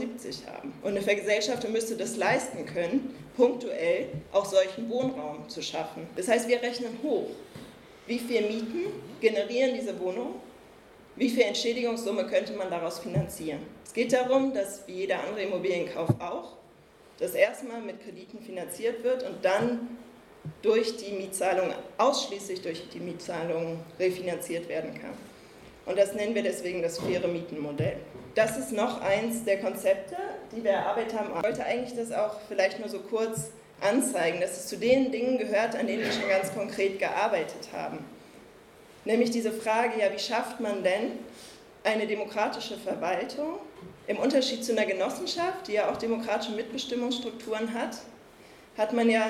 [0.54, 0.72] haben.
[0.82, 6.06] Und eine Vergesellschaftung müsste das leisten können, punktuell auch solchen Wohnraum zu schaffen.
[6.16, 7.30] Das heißt, wir rechnen hoch.
[8.06, 8.86] Wie viel Mieten
[9.20, 10.34] generieren diese Wohnungen?
[11.16, 13.60] Wie viel Entschädigungssumme könnte man daraus finanzieren?
[13.84, 16.56] Es geht darum, dass wie jeder andere Immobilienkauf auch,
[17.18, 19.98] das erstmal mit Krediten finanziert wird und dann
[20.62, 25.12] durch die Mietzahlung, ausschließlich durch die Mietzahlung refinanziert werden kann.
[25.86, 27.96] Und das nennen wir deswegen das faire Mietenmodell.
[28.34, 30.16] Das ist noch eins der Konzepte,
[30.52, 31.30] die wir erarbeitet haben.
[31.36, 35.38] Ich wollte eigentlich das auch vielleicht nur so kurz anzeigen, dass es zu den Dingen
[35.38, 38.04] gehört, an denen wir schon ganz konkret gearbeitet haben.
[39.04, 41.12] Nämlich diese Frage, ja, wie schafft man denn
[41.82, 43.58] eine demokratische Verwaltung
[44.06, 47.96] im Unterschied zu einer Genossenschaft, die ja auch demokratische Mitbestimmungsstrukturen hat,
[48.76, 49.22] hat man ja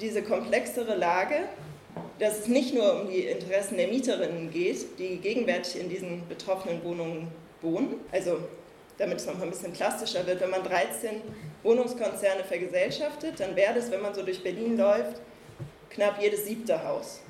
[0.00, 1.36] diese komplexere Lage,
[2.18, 6.82] dass es nicht nur um die Interessen der Mieterinnen geht, die gegenwärtig in diesen betroffenen
[6.84, 7.28] Wohnungen
[7.60, 7.94] wohnen.
[8.12, 8.38] Also,
[8.98, 11.20] damit es noch mal ein bisschen plastischer wird, wenn man 13
[11.62, 15.20] Wohnungskonzerne vergesellschaftet, dann wäre das, wenn man so durch Berlin läuft,
[15.90, 17.20] knapp jedes siebte Haus.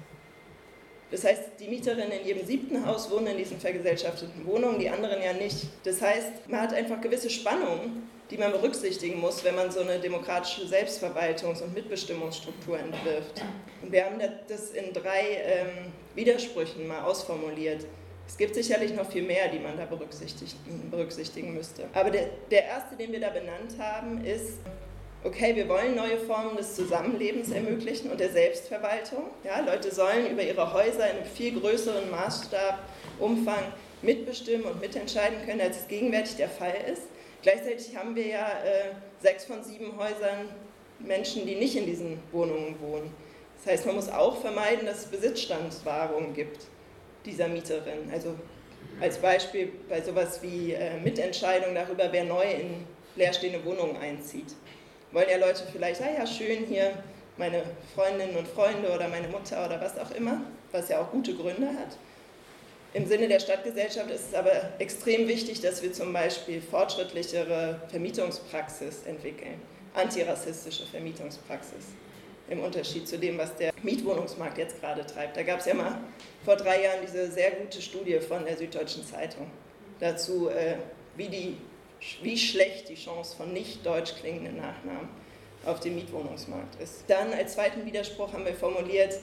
[1.15, 5.23] Das heißt, die Mieterinnen in jedem siebten Haus wohnen in diesen vergesellschafteten Wohnungen, die anderen
[5.23, 5.69] ja nicht.
[5.85, 10.01] Das heißt, man hat einfach gewisse Spannungen, die man berücksichtigen muss, wenn man so eine
[10.01, 13.45] demokratische Selbstverwaltungs- und Mitbestimmungsstruktur entwirft.
[13.81, 14.17] Und wir haben
[14.49, 17.87] das in drei ähm, Widersprüchen mal ausformuliert.
[18.27, 21.85] Es gibt sicherlich noch viel mehr, die man da berücksichtigen, berücksichtigen müsste.
[21.93, 24.55] Aber der, der erste, den wir da benannt haben, ist,
[25.25, 29.25] okay, wir wollen neue Formen des Zusammenlebens ermöglichen und der Selbstverwaltung.
[29.43, 32.79] Ja, Leute sollen über ihre Häuser in einem viel größeren Maßstab,
[33.19, 33.73] Umfang
[34.03, 37.03] mitbestimmen und mitentscheiden können, als es gegenwärtig der Fall ist.
[37.43, 40.49] Gleichzeitig haben wir ja äh, sechs von sieben Häusern
[40.99, 43.11] Menschen, die nicht in diesen Wohnungen wohnen.
[43.57, 46.67] Das heißt, man muss auch vermeiden, dass es Besitzstandswahrung gibt
[47.25, 48.11] dieser Mieterin.
[48.13, 48.35] Also
[49.01, 54.55] als Beispiel bei sowas wie äh, Mitentscheidung darüber, wer neu in leerstehende Wohnungen einzieht.
[55.15, 56.91] Wollen ja Leute vielleicht, ah ja, schön hier
[57.37, 57.63] meine
[57.95, 60.41] Freundinnen und Freunde oder meine Mutter oder was auch immer,
[60.73, 61.97] was ja auch gute Gründe hat.
[62.95, 64.51] Im Sinne der Stadtgesellschaft ist es aber
[64.81, 69.63] extrem wichtig, dass wir zum Beispiel fortschrittlichere Vermietungspraxis entwickeln,
[69.95, 71.87] antirassistische Vermietungspraxis,
[72.49, 75.37] im Unterschied zu dem, was der Mietwohnungsmarkt jetzt gerade treibt.
[75.37, 75.97] Da gab es ja mal
[76.45, 79.49] vor drei Jahren diese sehr gute Studie von der Süddeutschen Zeitung
[80.01, 80.75] dazu, äh,
[81.17, 81.57] wie, die,
[82.23, 85.09] wie schlecht die Chance von nicht deutsch klingenden Nachnamen
[85.65, 87.05] auf dem Mietwohnungsmarkt ist.
[87.09, 89.19] Dann als zweiten Widerspruch haben wir formuliert,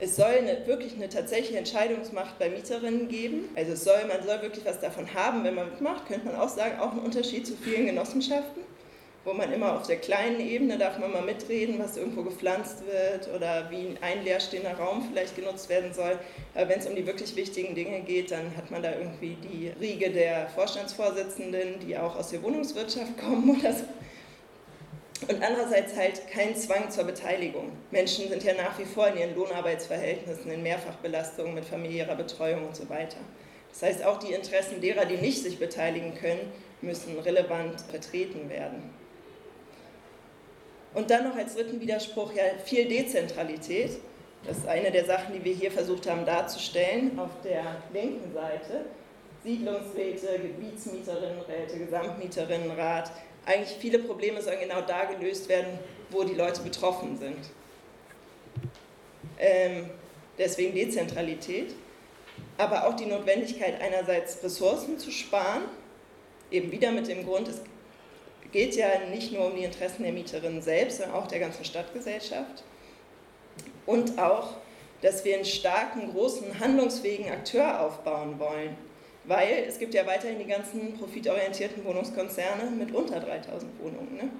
[0.00, 3.48] es soll eine, wirklich eine tatsächliche Entscheidungsmacht bei Mieterinnen geben.
[3.56, 6.78] Also soll, man soll wirklich was davon haben, wenn man mitmacht, könnte man auch sagen,
[6.78, 8.62] auch ein Unterschied zu vielen Genossenschaften,
[9.28, 13.28] wo man immer auf der kleinen Ebene darf man mal mitreden, was irgendwo gepflanzt wird
[13.36, 16.18] oder wie ein leerstehender Raum vielleicht genutzt werden soll.
[16.54, 19.68] Aber wenn es um die wirklich wichtigen Dinge geht, dann hat man da irgendwie die
[19.78, 23.84] Riege der Vorstandsvorsitzenden, die auch aus der Wohnungswirtschaft kommen oder so
[25.26, 27.72] und andererseits halt kein Zwang zur Beteiligung.
[27.90, 32.76] Menschen sind ja nach wie vor in ihren Lohnarbeitsverhältnissen, in Mehrfachbelastungen mit familiärer Betreuung und
[32.76, 33.18] so weiter.
[33.70, 38.97] Das heißt, auch die Interessen derer, die nicht sich beteiligen können, müssen relevant vertreten werden.
[40.98, 44.00] Und dann noch als dritten Widerspruch ja viel Dezentralität.
[44.44, 47.16] Das ist eine der Sachen, die wir hier versucht haben darzustellen.
[47.16, 48.84] Auf der linken Seite
[49.44, 53.12] Siedlungsräte, Gebietsmieterinnenräte, Gesamtmieterinnenrat,
[53.46, 55.78] eigentlich viele Probleme sollen genau da gelöst werden,
[56.10, 57.38] wo die Leute betroffen sind.
[59.38, 59.90] Ähm,
[60.36, 61.76] deswegen Dezentralität,
[62.56, 65.62] aber auch die Notwendigkeit einerseits Ressourcen zu sparen,
[66.50, 67.62] eben wieder mit dem Grund, es
[68.52, 72.64] geht ja nicht nur um die Interessen der Mieterinnen selbst, sondern auch der ganzen Stadtgesellschaft.
[73.86, 74.54] Und auch,
[75.02, 78.76] dass wir einen starken, großen, handlungsfähigen Akteur aufbauen wollen,
[79.24, 84.16] weil es gibt ja weiterhin die ganzen profitorientierten Wohnungskonzerne mit unter 3000 Wohnungen.
[84.16, 84.30] Ne?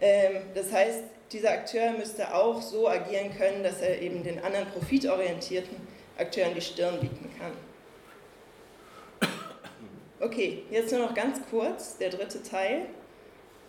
[0.00, 4.68] Ähm, das heißt, dieser Akteur müsste auch so agieren können, dass er eben den anderen
[4.68, 5.76] profitorientierten
[6.18, 7.52] Akteuren die Stirn bieten kann.
[10.18, 12.86] Okay, jetzt nur noch ganz kurz der dritte Teil.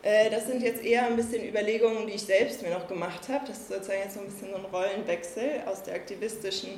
[0.01, 3.45] Äh, das sind jetzt eher ein bisschen Überlegungen, die ich selbst mir noch gemacht habe.
[3.47, 6.69] Das ist sozusagen jetzt so ein bisschen so ein Rollenwechsel aus der aktivistischen,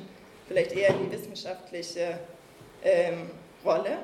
[0.48, 2.18] vielleicht eher in die wissenschaftliche
[2.82, 3.30] ähm,
[3.64, 3.98] Rolle,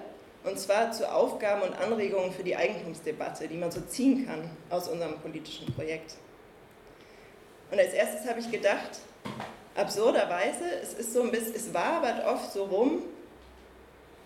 [0.44, 4.86] und zwar zu Aufgaben und Anregungen für die Eigentumsdebatte, die man so ziehen kann aus
[4.86, 6.14] unserem politischen Projekt.
[7.72, 9.00] Und als erstes habe ich gedacht,
[9.74, 13.02] absurderweise, es ist so ein bisschen, es wabert oft so rum,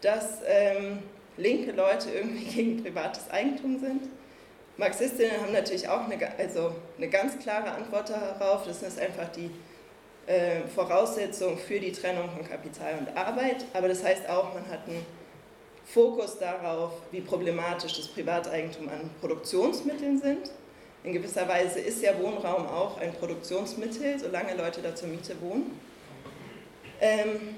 [0.03, 1.03] dass ähm,
[1.37, 4.03] linke Leute irgendwie gegen privates Eigentum sind.
[4.76, 8.66] Marxistinnen haben natürlich auch eine, also eine ganz klare Antwort darauf.
[8.66, 9.51] Das ist einfach die
[10.26, 14.87] äh, Voraussetzung für die Trennung von Kapital und Arbeit, aber das heißt auch, man hat
[14.87, 15.05] einen
[15.85, 20.51] Fokus darauf, wie problematisch das Privateigentum an Produktionsmitteln sind.
[21.03, 25.78] In gewisser Weise ist ja Wohnraum auch ein Produktionsmittel, solange Leute da zur Miete wohnen.
[27.01, 27.57] Ähm,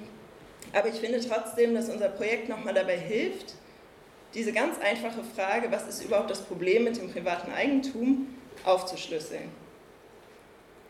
[0.72, 3.54] aber ich finde trotzdem, dass unser Projekt nochmal dabei hilft,
[4.34, 9.50] diese ganz einfache Frage, was ist überhaupt das Problem mit dem privaten Eigentum, aufzuschlüsseln.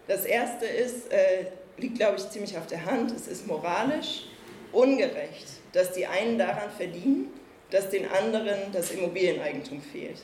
[0.08, 3.12] Das erste ist, äh, liegt, glaube ich, ziemlich auf der Hand.
[3.12, 4.24] Es ist moralisch
[4.72, 7.32] ungerecht, dass die einen daran verdienen,
[7.70, 10.18] dass den anderen das Immobilieneigentum fehlt.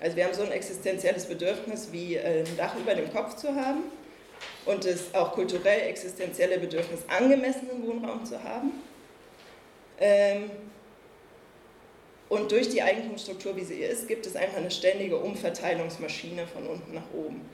[0.00, 3.54] Also wir haben so ein existenzielles Bedürfnis wie äh, ein Dach über dem Kopf zu
[3.54, 3.82] haben
[4.64, 8.72] und das auch kulturell existenzielle Bedürfnis, angemessenen Wohnraum zu haben.
[9.98, 10.50] Ähm,
[12.28, 16.94] und durch die Eigentumsstruktur, wie sie ist, gibt es einfach eine ständige Umverteilungsmaschine von unten
[16.94, 17.48] nach oben.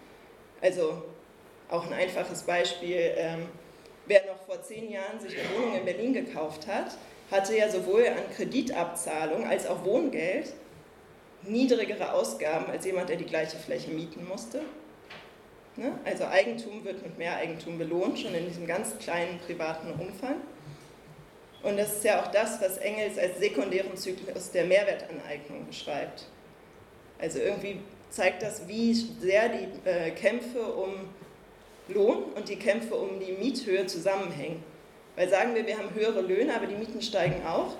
[0.60, 1.02] Also
[1.68, 3.46] auch ein einfaches Beispiel, ähm,
[4.06, 6.96] wer noch vor zehn Jahren sich eine Wohnung in Berlin gekauft hat,
[7.30, 10.52] hatte ja sowohl an Kreditabzahlung als auch Wohngeld
[11.42, 14.62] niedrigere Ausgaben als jemand, der die gleiche Fläche mieten musste.
[15.76, 15.92] Ne?
[16.04, 20.36] Also Eigentum wird mit mehr Eigentum belohnt, schon in diesem ganz kleinen privaten Umfang.
[21.64, 26.26] Und das ist ja auch das, was Engels als sekundären Zyklus der Mehrwertaneignung beschreibt.
[27.18, 31.08] Also irgendwie zeigt das, wie sehr die äh, Kämpfe um
[31.88, 34.62] Lohn und die Kämpfe um die Miethöhe zusammenhängen.
[35.16, 37.76] Weil sagen wir, wir haben höhere Löhne, aber die Mieten steigen auch.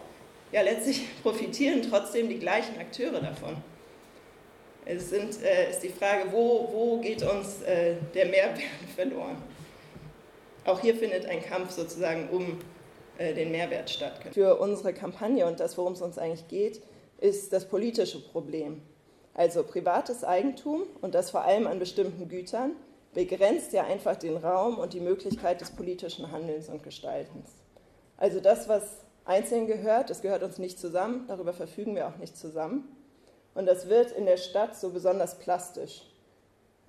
[0.50, 3.56] Ja, letztlich profitieren trotzdem die gleichen Akteure davon.
[4.86, 8.60] Es sind, äh, ist die Frage, wo, wo geht uns äh, der Mehrwert
[8.96, 9.36] verloren?
[10.64, 12.58] Auch hier findet ein Kampf sozusagen um
[13.18, 14.14] den Mehrwert statt.
[14.32, 16.82] Für unsere Kampagne und das, worum es uns eigentlich geht,
[17.18, 18.82] ist das politische Problem.
[19.34, 22.72] Also privates Eigentum und das vor allem an bestimmten Gütern
[23.14, 27.50] begrenzt ja einfach den Raum und die Möglichkeit des politischen Handelns und Gestaltens.
[28.16, 32.36] Also das, was einzeln gehört, das gehört uns nicht zusammen, darüber verfügen wir auch nicht
[32.36, 32.96] zusammen.
[33.54, 36.02] Und das wird in der Stadt so besonders plastisch,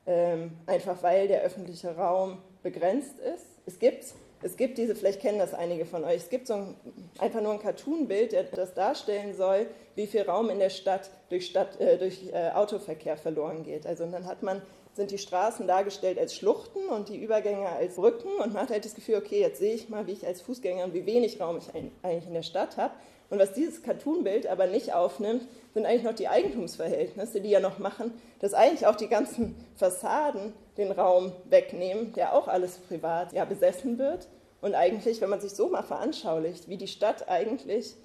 [0.07, 3.45] ähm, einfach weil der öffentliche Raum begrenzt ist.
[3.65, 4.05] Es gibt
[4.41, 6.75] es gibt diese, vielleicht kennen das einige von euch, es gibt so ein,
[7.19, 11.79] einfach nur ein Cartoon-Bild, das darstellen soll, wie viel Raum in der Stadt durch, Stadt,
[11.79, 13.87] äh, durch äh, Autoverkehr verloren geht.
[13.87, 14.61] Also dann hat man,
[14.93, 18.85] sind die Straßen dargestellt als Schluchten und die Übergänge als Brücken und man hat halt
[18.85, 21.57] das Gefühl, okay, jetzt sehe ich mal, wie ich als Fußgänger und wie wenig Raum
[21.57, 21.69] ich
[22.03, 22.93] eigentlich in der Stadt habe.
[23.29, 27.79] Und was dieses Cartoon-Bild aber nicht aufnimmt, sind eigentlich noch die Eigentumsverhältnisse, die ja noch
[27.79, 33.45] machen, dass eigentlich auch die ganzen Fassaden den Raum wegnehmen, der auch alles privat ja,
[33.45, 34.27] besessen wird.
[34.61, 37.95] Und eigentlich, wenn man sich so mal veranschaulicht, wie die Stadt eigentlich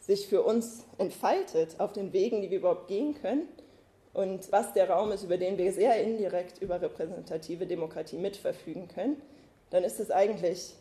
[0.00, 3.46] sich für uns entfaltet auf den Wegen, die wir überhaupt gehen können
[4.12, 9.20] und was der Raum ist, über den wir sehr indirekt über repräsentative Demokratie mitverfügen können,
[9.70, 10.74] dann ist es eigentlich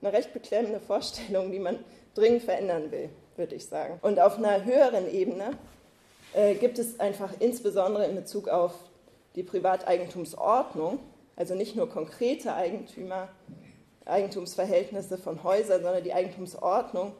[0.00, 1.78] eine recht beklemmende Vorstellung, die man
[2.14, 3.08] dringend verändern will,
[3.38, 3.98] würde ich sagen.
[4.02, 5.52] Und auf einer höheren Ebene
[6.34, 8.74] äh, gibt es einfach insbesondere in Bezug auf
[9.34, 10.98] die Privateigentumsordnung,
[11.36, 13.28] also nicht nur konkrete Eigentümer,
[14.04, 17.12] Eigentumsverhältnisse von Häusern, sondern die Eigentumsordnung,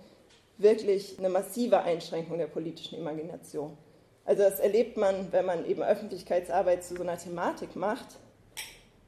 [0.56, 3.76] wirklich eine massive Einschränkung der politischen Imagination.
[4.24, 8.16] Also das erlebt man, wenn man eben Öffentlichkeitsarbeit zu so einer Thematik macht,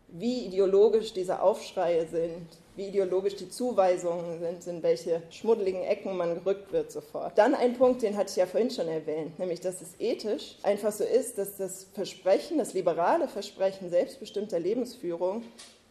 [0.08, 2.46] wie ideologisch diese Aufschreie sind,
[2.80, 7.36] wie ideologisch die Zuweisungen sind, in welche schmuddeligen Ecken man gerückt wird sofort.
[7.36, 10.90] Dann ein Punkt, den hatte ich ja vorhin schon erwähnt, nämlich dass es ethisch einfach
[10.90, 15.42] so ist, dass das Versprechen, das liberale Versprechen selbstbestimmter Lebensführung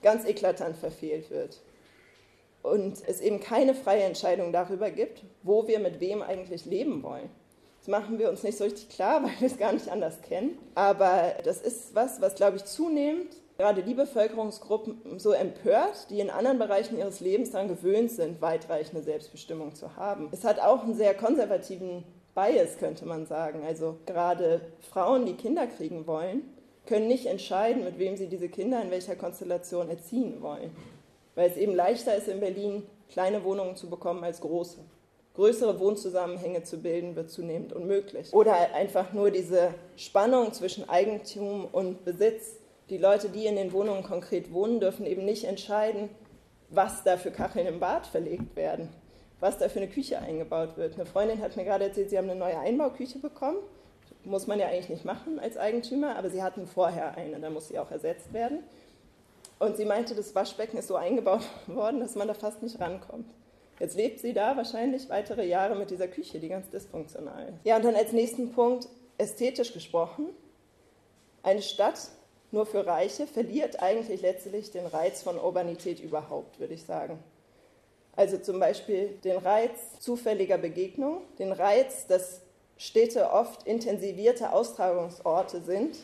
[0.01, 1.59] ganz eklatant verfehlt wird.
[2.63, 7.29] Und es eben keine freie Entscheidung darüber gibt, wo wir mit wem eigentlich leben wollen.
[7.81, 10.57] Das machen wir uns nicht so richtig klar, weil wir es gar nicht anders kennen.
[10.73, 13.29] Aber das ist was, was, glaube ich, zunehmend
[13.59, 19.03] gerade die Bevölkerungsgruppen so empört, die in anderen Bereichen ihres Lebens daran gewöhnt sind, weitreichende
[19.03, 20.29] Selbstbestimmung zu haben.
[20.31, 23.63] Es hat auch einen sehr konservativen Bias, könnte man sagen.
[23.65, 26.43] Also gerade Frauen, die Kinder kriegen wollen,
[26.85, 30.71] können nicht entscheiden, mit wem sie diese Kinder in welcher Konstellation erziehen wollen.
[31.35, 34.77] Weil es eben leichter ist, in Berlin kleine Wohnungen zu bekommen als große.
[35.33, 38.33] Größere Wohnzusammenhänge zu bilden wird zunehmend unmöglich.
[38.33, 42.55] Oder einfach nur diese Spannung zwischen Eigentum und Besitz
[42.89, 46.09] die Leute, die in den Wohnungen konkret wohnen, dürfen eben nicht entscheiden,
[46.69, 48.89] was da für Kacheln im Bad verlegt werden,
[49.39, 50.95] was da für eine Küche eingebaut wird.
[50.95, 53.57] Eine Freundin hat mir gerade erzählt, sie haben eine neue Einbauküche bekommen.
[54.25, 57.69] Muss man ja eigentlich nicht machen als Eigentümer, aber sie hatten vorher eine, da muss
[57.69, 58.59] sie auch ersetzt werden.
[59.59, 63.29] Und sie meinte, das Waschbecken ist so eingebaut worden, dass man da fast nicht rankommt.
[63.79, 67.65] Jetzt lebt sie da wahrscheinlich weitere Jahre mit dieser Küche, die ganz dysfunktional ist.
[67.65, 70.29] Ja, und dann als nächsten Punkt, ästhetisch gesprochen.
[71.43, 72.09] Eine Stadt
[72.51, 77.19] nur für Reiche verliert eigentlich letztlich den Reiz von Urbanität überhaupt, würde ich sagen.
[78.15, 82.41] Also zum Beispiel den Reiz zufälliger Begegnung, den Reiz, dass
[82.77, 85.95] Städte oft intensivierte Austragungsorte sind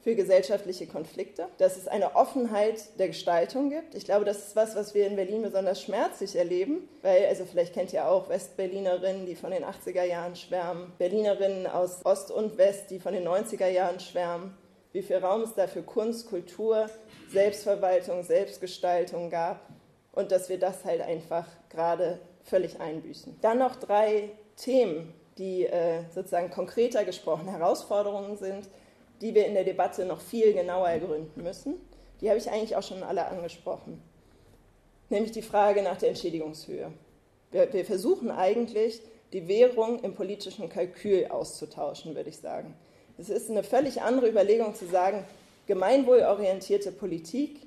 [0.00, 3.94] für gesellschaftliche Konflikte, dass es eine Offenheit der Gestaltung gibt.
[3.94, 7.74] Ich glaube, das ist was, was wir in Berlin besonders schmerzlich erleben, weil, also vielleicht
[7.74, 12.90] kennt ihr auch Westberlinerinnen, die von den 80er Jahren schwärmen, Berlinerinnen aus Ost und West,
[12.90, 14.56] die von den 90er Jahren schwärmen
[14.92, 16.88] wie viel Raum es da für Kunst, Kultur,
[17.30, 19.60] Selbstverwaltung, Selbstgestaltung gab
[20.12, 23.38] und dass wir das halt einfach gerade völlig einbüßen.
[23.42, 28.68] Dann noch drei Themen, die äh, sozusagen konkreter gesprochen Herausforderungen sind.
[29.20, 31.74] die wir in der Debatte noch viel genauer ergründen müssen.
[32.20, 34.02] Die habe ich eigentlich auch schon alle angesprochen.
[35.08, 36.92] Nämlich die Frage nach der Entschädigungshöhe.
[37.50, 39.00] Wir, wir versuchen eigentlich,
[39.32, 42.74] die Währung im politischen Kalkül auszutauschen, würde ich sagen.
[43.20, 45.24] Es ist eine völlig andere Überlegung zu sagen,
[45.66, 47.66] gemeinwohlorientierte Politik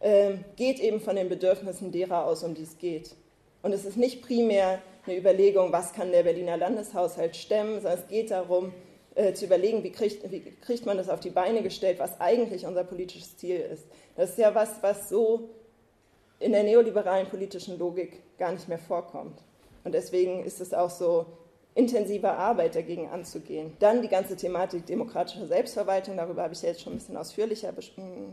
[0.00, 3.14] äh, geht eben von den Bedürfnissen derer aus, um die es geht.
[3.62, 8.08] Und es ist nicht primär eine Überlegung, was kann der Berliner Landeshaushalt stemmen, sondern es
[8.08, 8.72] geht darum,
[9.14, 12.64] äh, zu überlegen, wie kriegt, wie kriegt man das auf die Beine gestellt, was eigentlich
[12.64, 13.84] unser politisches Ziel ist.
[14.16, 15.50] Das ist ja was, was so
[16.38, 19.38] in der neoliberalen politischen Logik gar nicht mehr vorkommt.
[19.84, 21.26] Und deswegen ist es auch so
[21.76, 23.76] intensive Arbeit dagegen anzugehen.
[23.78, 27.72] Dann die ganze Thematik demokratischer Selbstverwaltung, darüber habe ich jetzt schon ein bisschen ausführlicher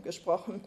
[0.02, 0.62] gesprochen.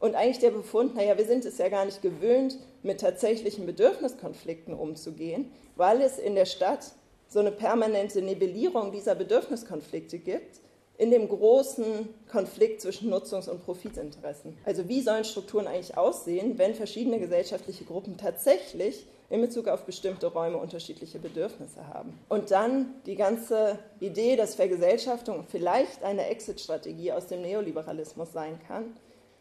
[0.00, 4.74] Und eigentlich der Befund, naja, wir sind es ja gar nicht gewöhnt, mit tatsächlichen Bedürfniskonflikten
[4.74, 6.92] umzugehen, weil es in der Stadt
[7.28, 10.60] so eine permanente Nivellierung dieser Bedürfniskonflikte gibt,
[10.98, 14.56] in dem großen Konflikt zwischen Nutzungs- und Profitinteressen.
[14.64, 20.28] Also wie sollen Strukturen eigentlich aussehen, wenn verschiedene gesellschaftliche Gruppen tatsächlich in Bezug auf bestimmte
[20.28, 22.18] Räume unterschiedliche Bedürfnisse haben.
[22.28, 28.96] Und dann die ganze Idee, dass Vergesellschaftung vielleicht eine Exit-Strategie aus dem Neoliberalismus sein kann,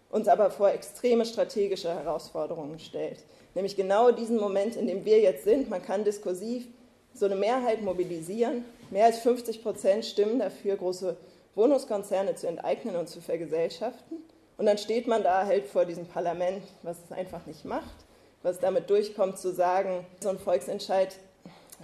[0.09, 3.23] uns aber vor extreme strategische Herausforderungen stellt.
[3.53, 5.69] Nämlich genau diesen Moment, in dem wir jetzt sind.
[5.69, 6.67] Man kann diskursiv
[7.13, 8.65] so eine Mehrheit mobilisieren.
[8.89, 11.15] Mehr als 50 Prozent stimmen dafür, große
[11.53, 14.17] Wohnungskonzerne zu enteignen und zu vergesellschaften.
[14.57, 18.04] Und dann steht man da halt vor diesem Parlament, was es einfach nicht macht
[18.45, 21.15] was damit durchkommt, zu sagen, so ein Volksentscheid,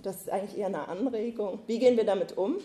[0.03, 1.59] das ist eigentlich eher eine Anregung.
[1.65, 2.57] Wie gehen wir damit um?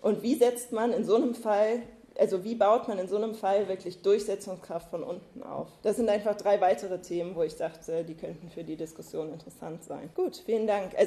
[0.00, 1.82] Und wie setzt man in so einem Fall,
[2.18, 5.68] also wie baut man in so einem Fall wirklich Durchsetzungskraft von unten auf?
[5.82, 9.84] Das sind einfach drei weitere Themen, wo ich dachte, die könnten für die Diskussion interessant
[9.84, 10.08] sein.
[10.14, 10.94] Gut, vielen Dank.
[10.96, 11.04] Also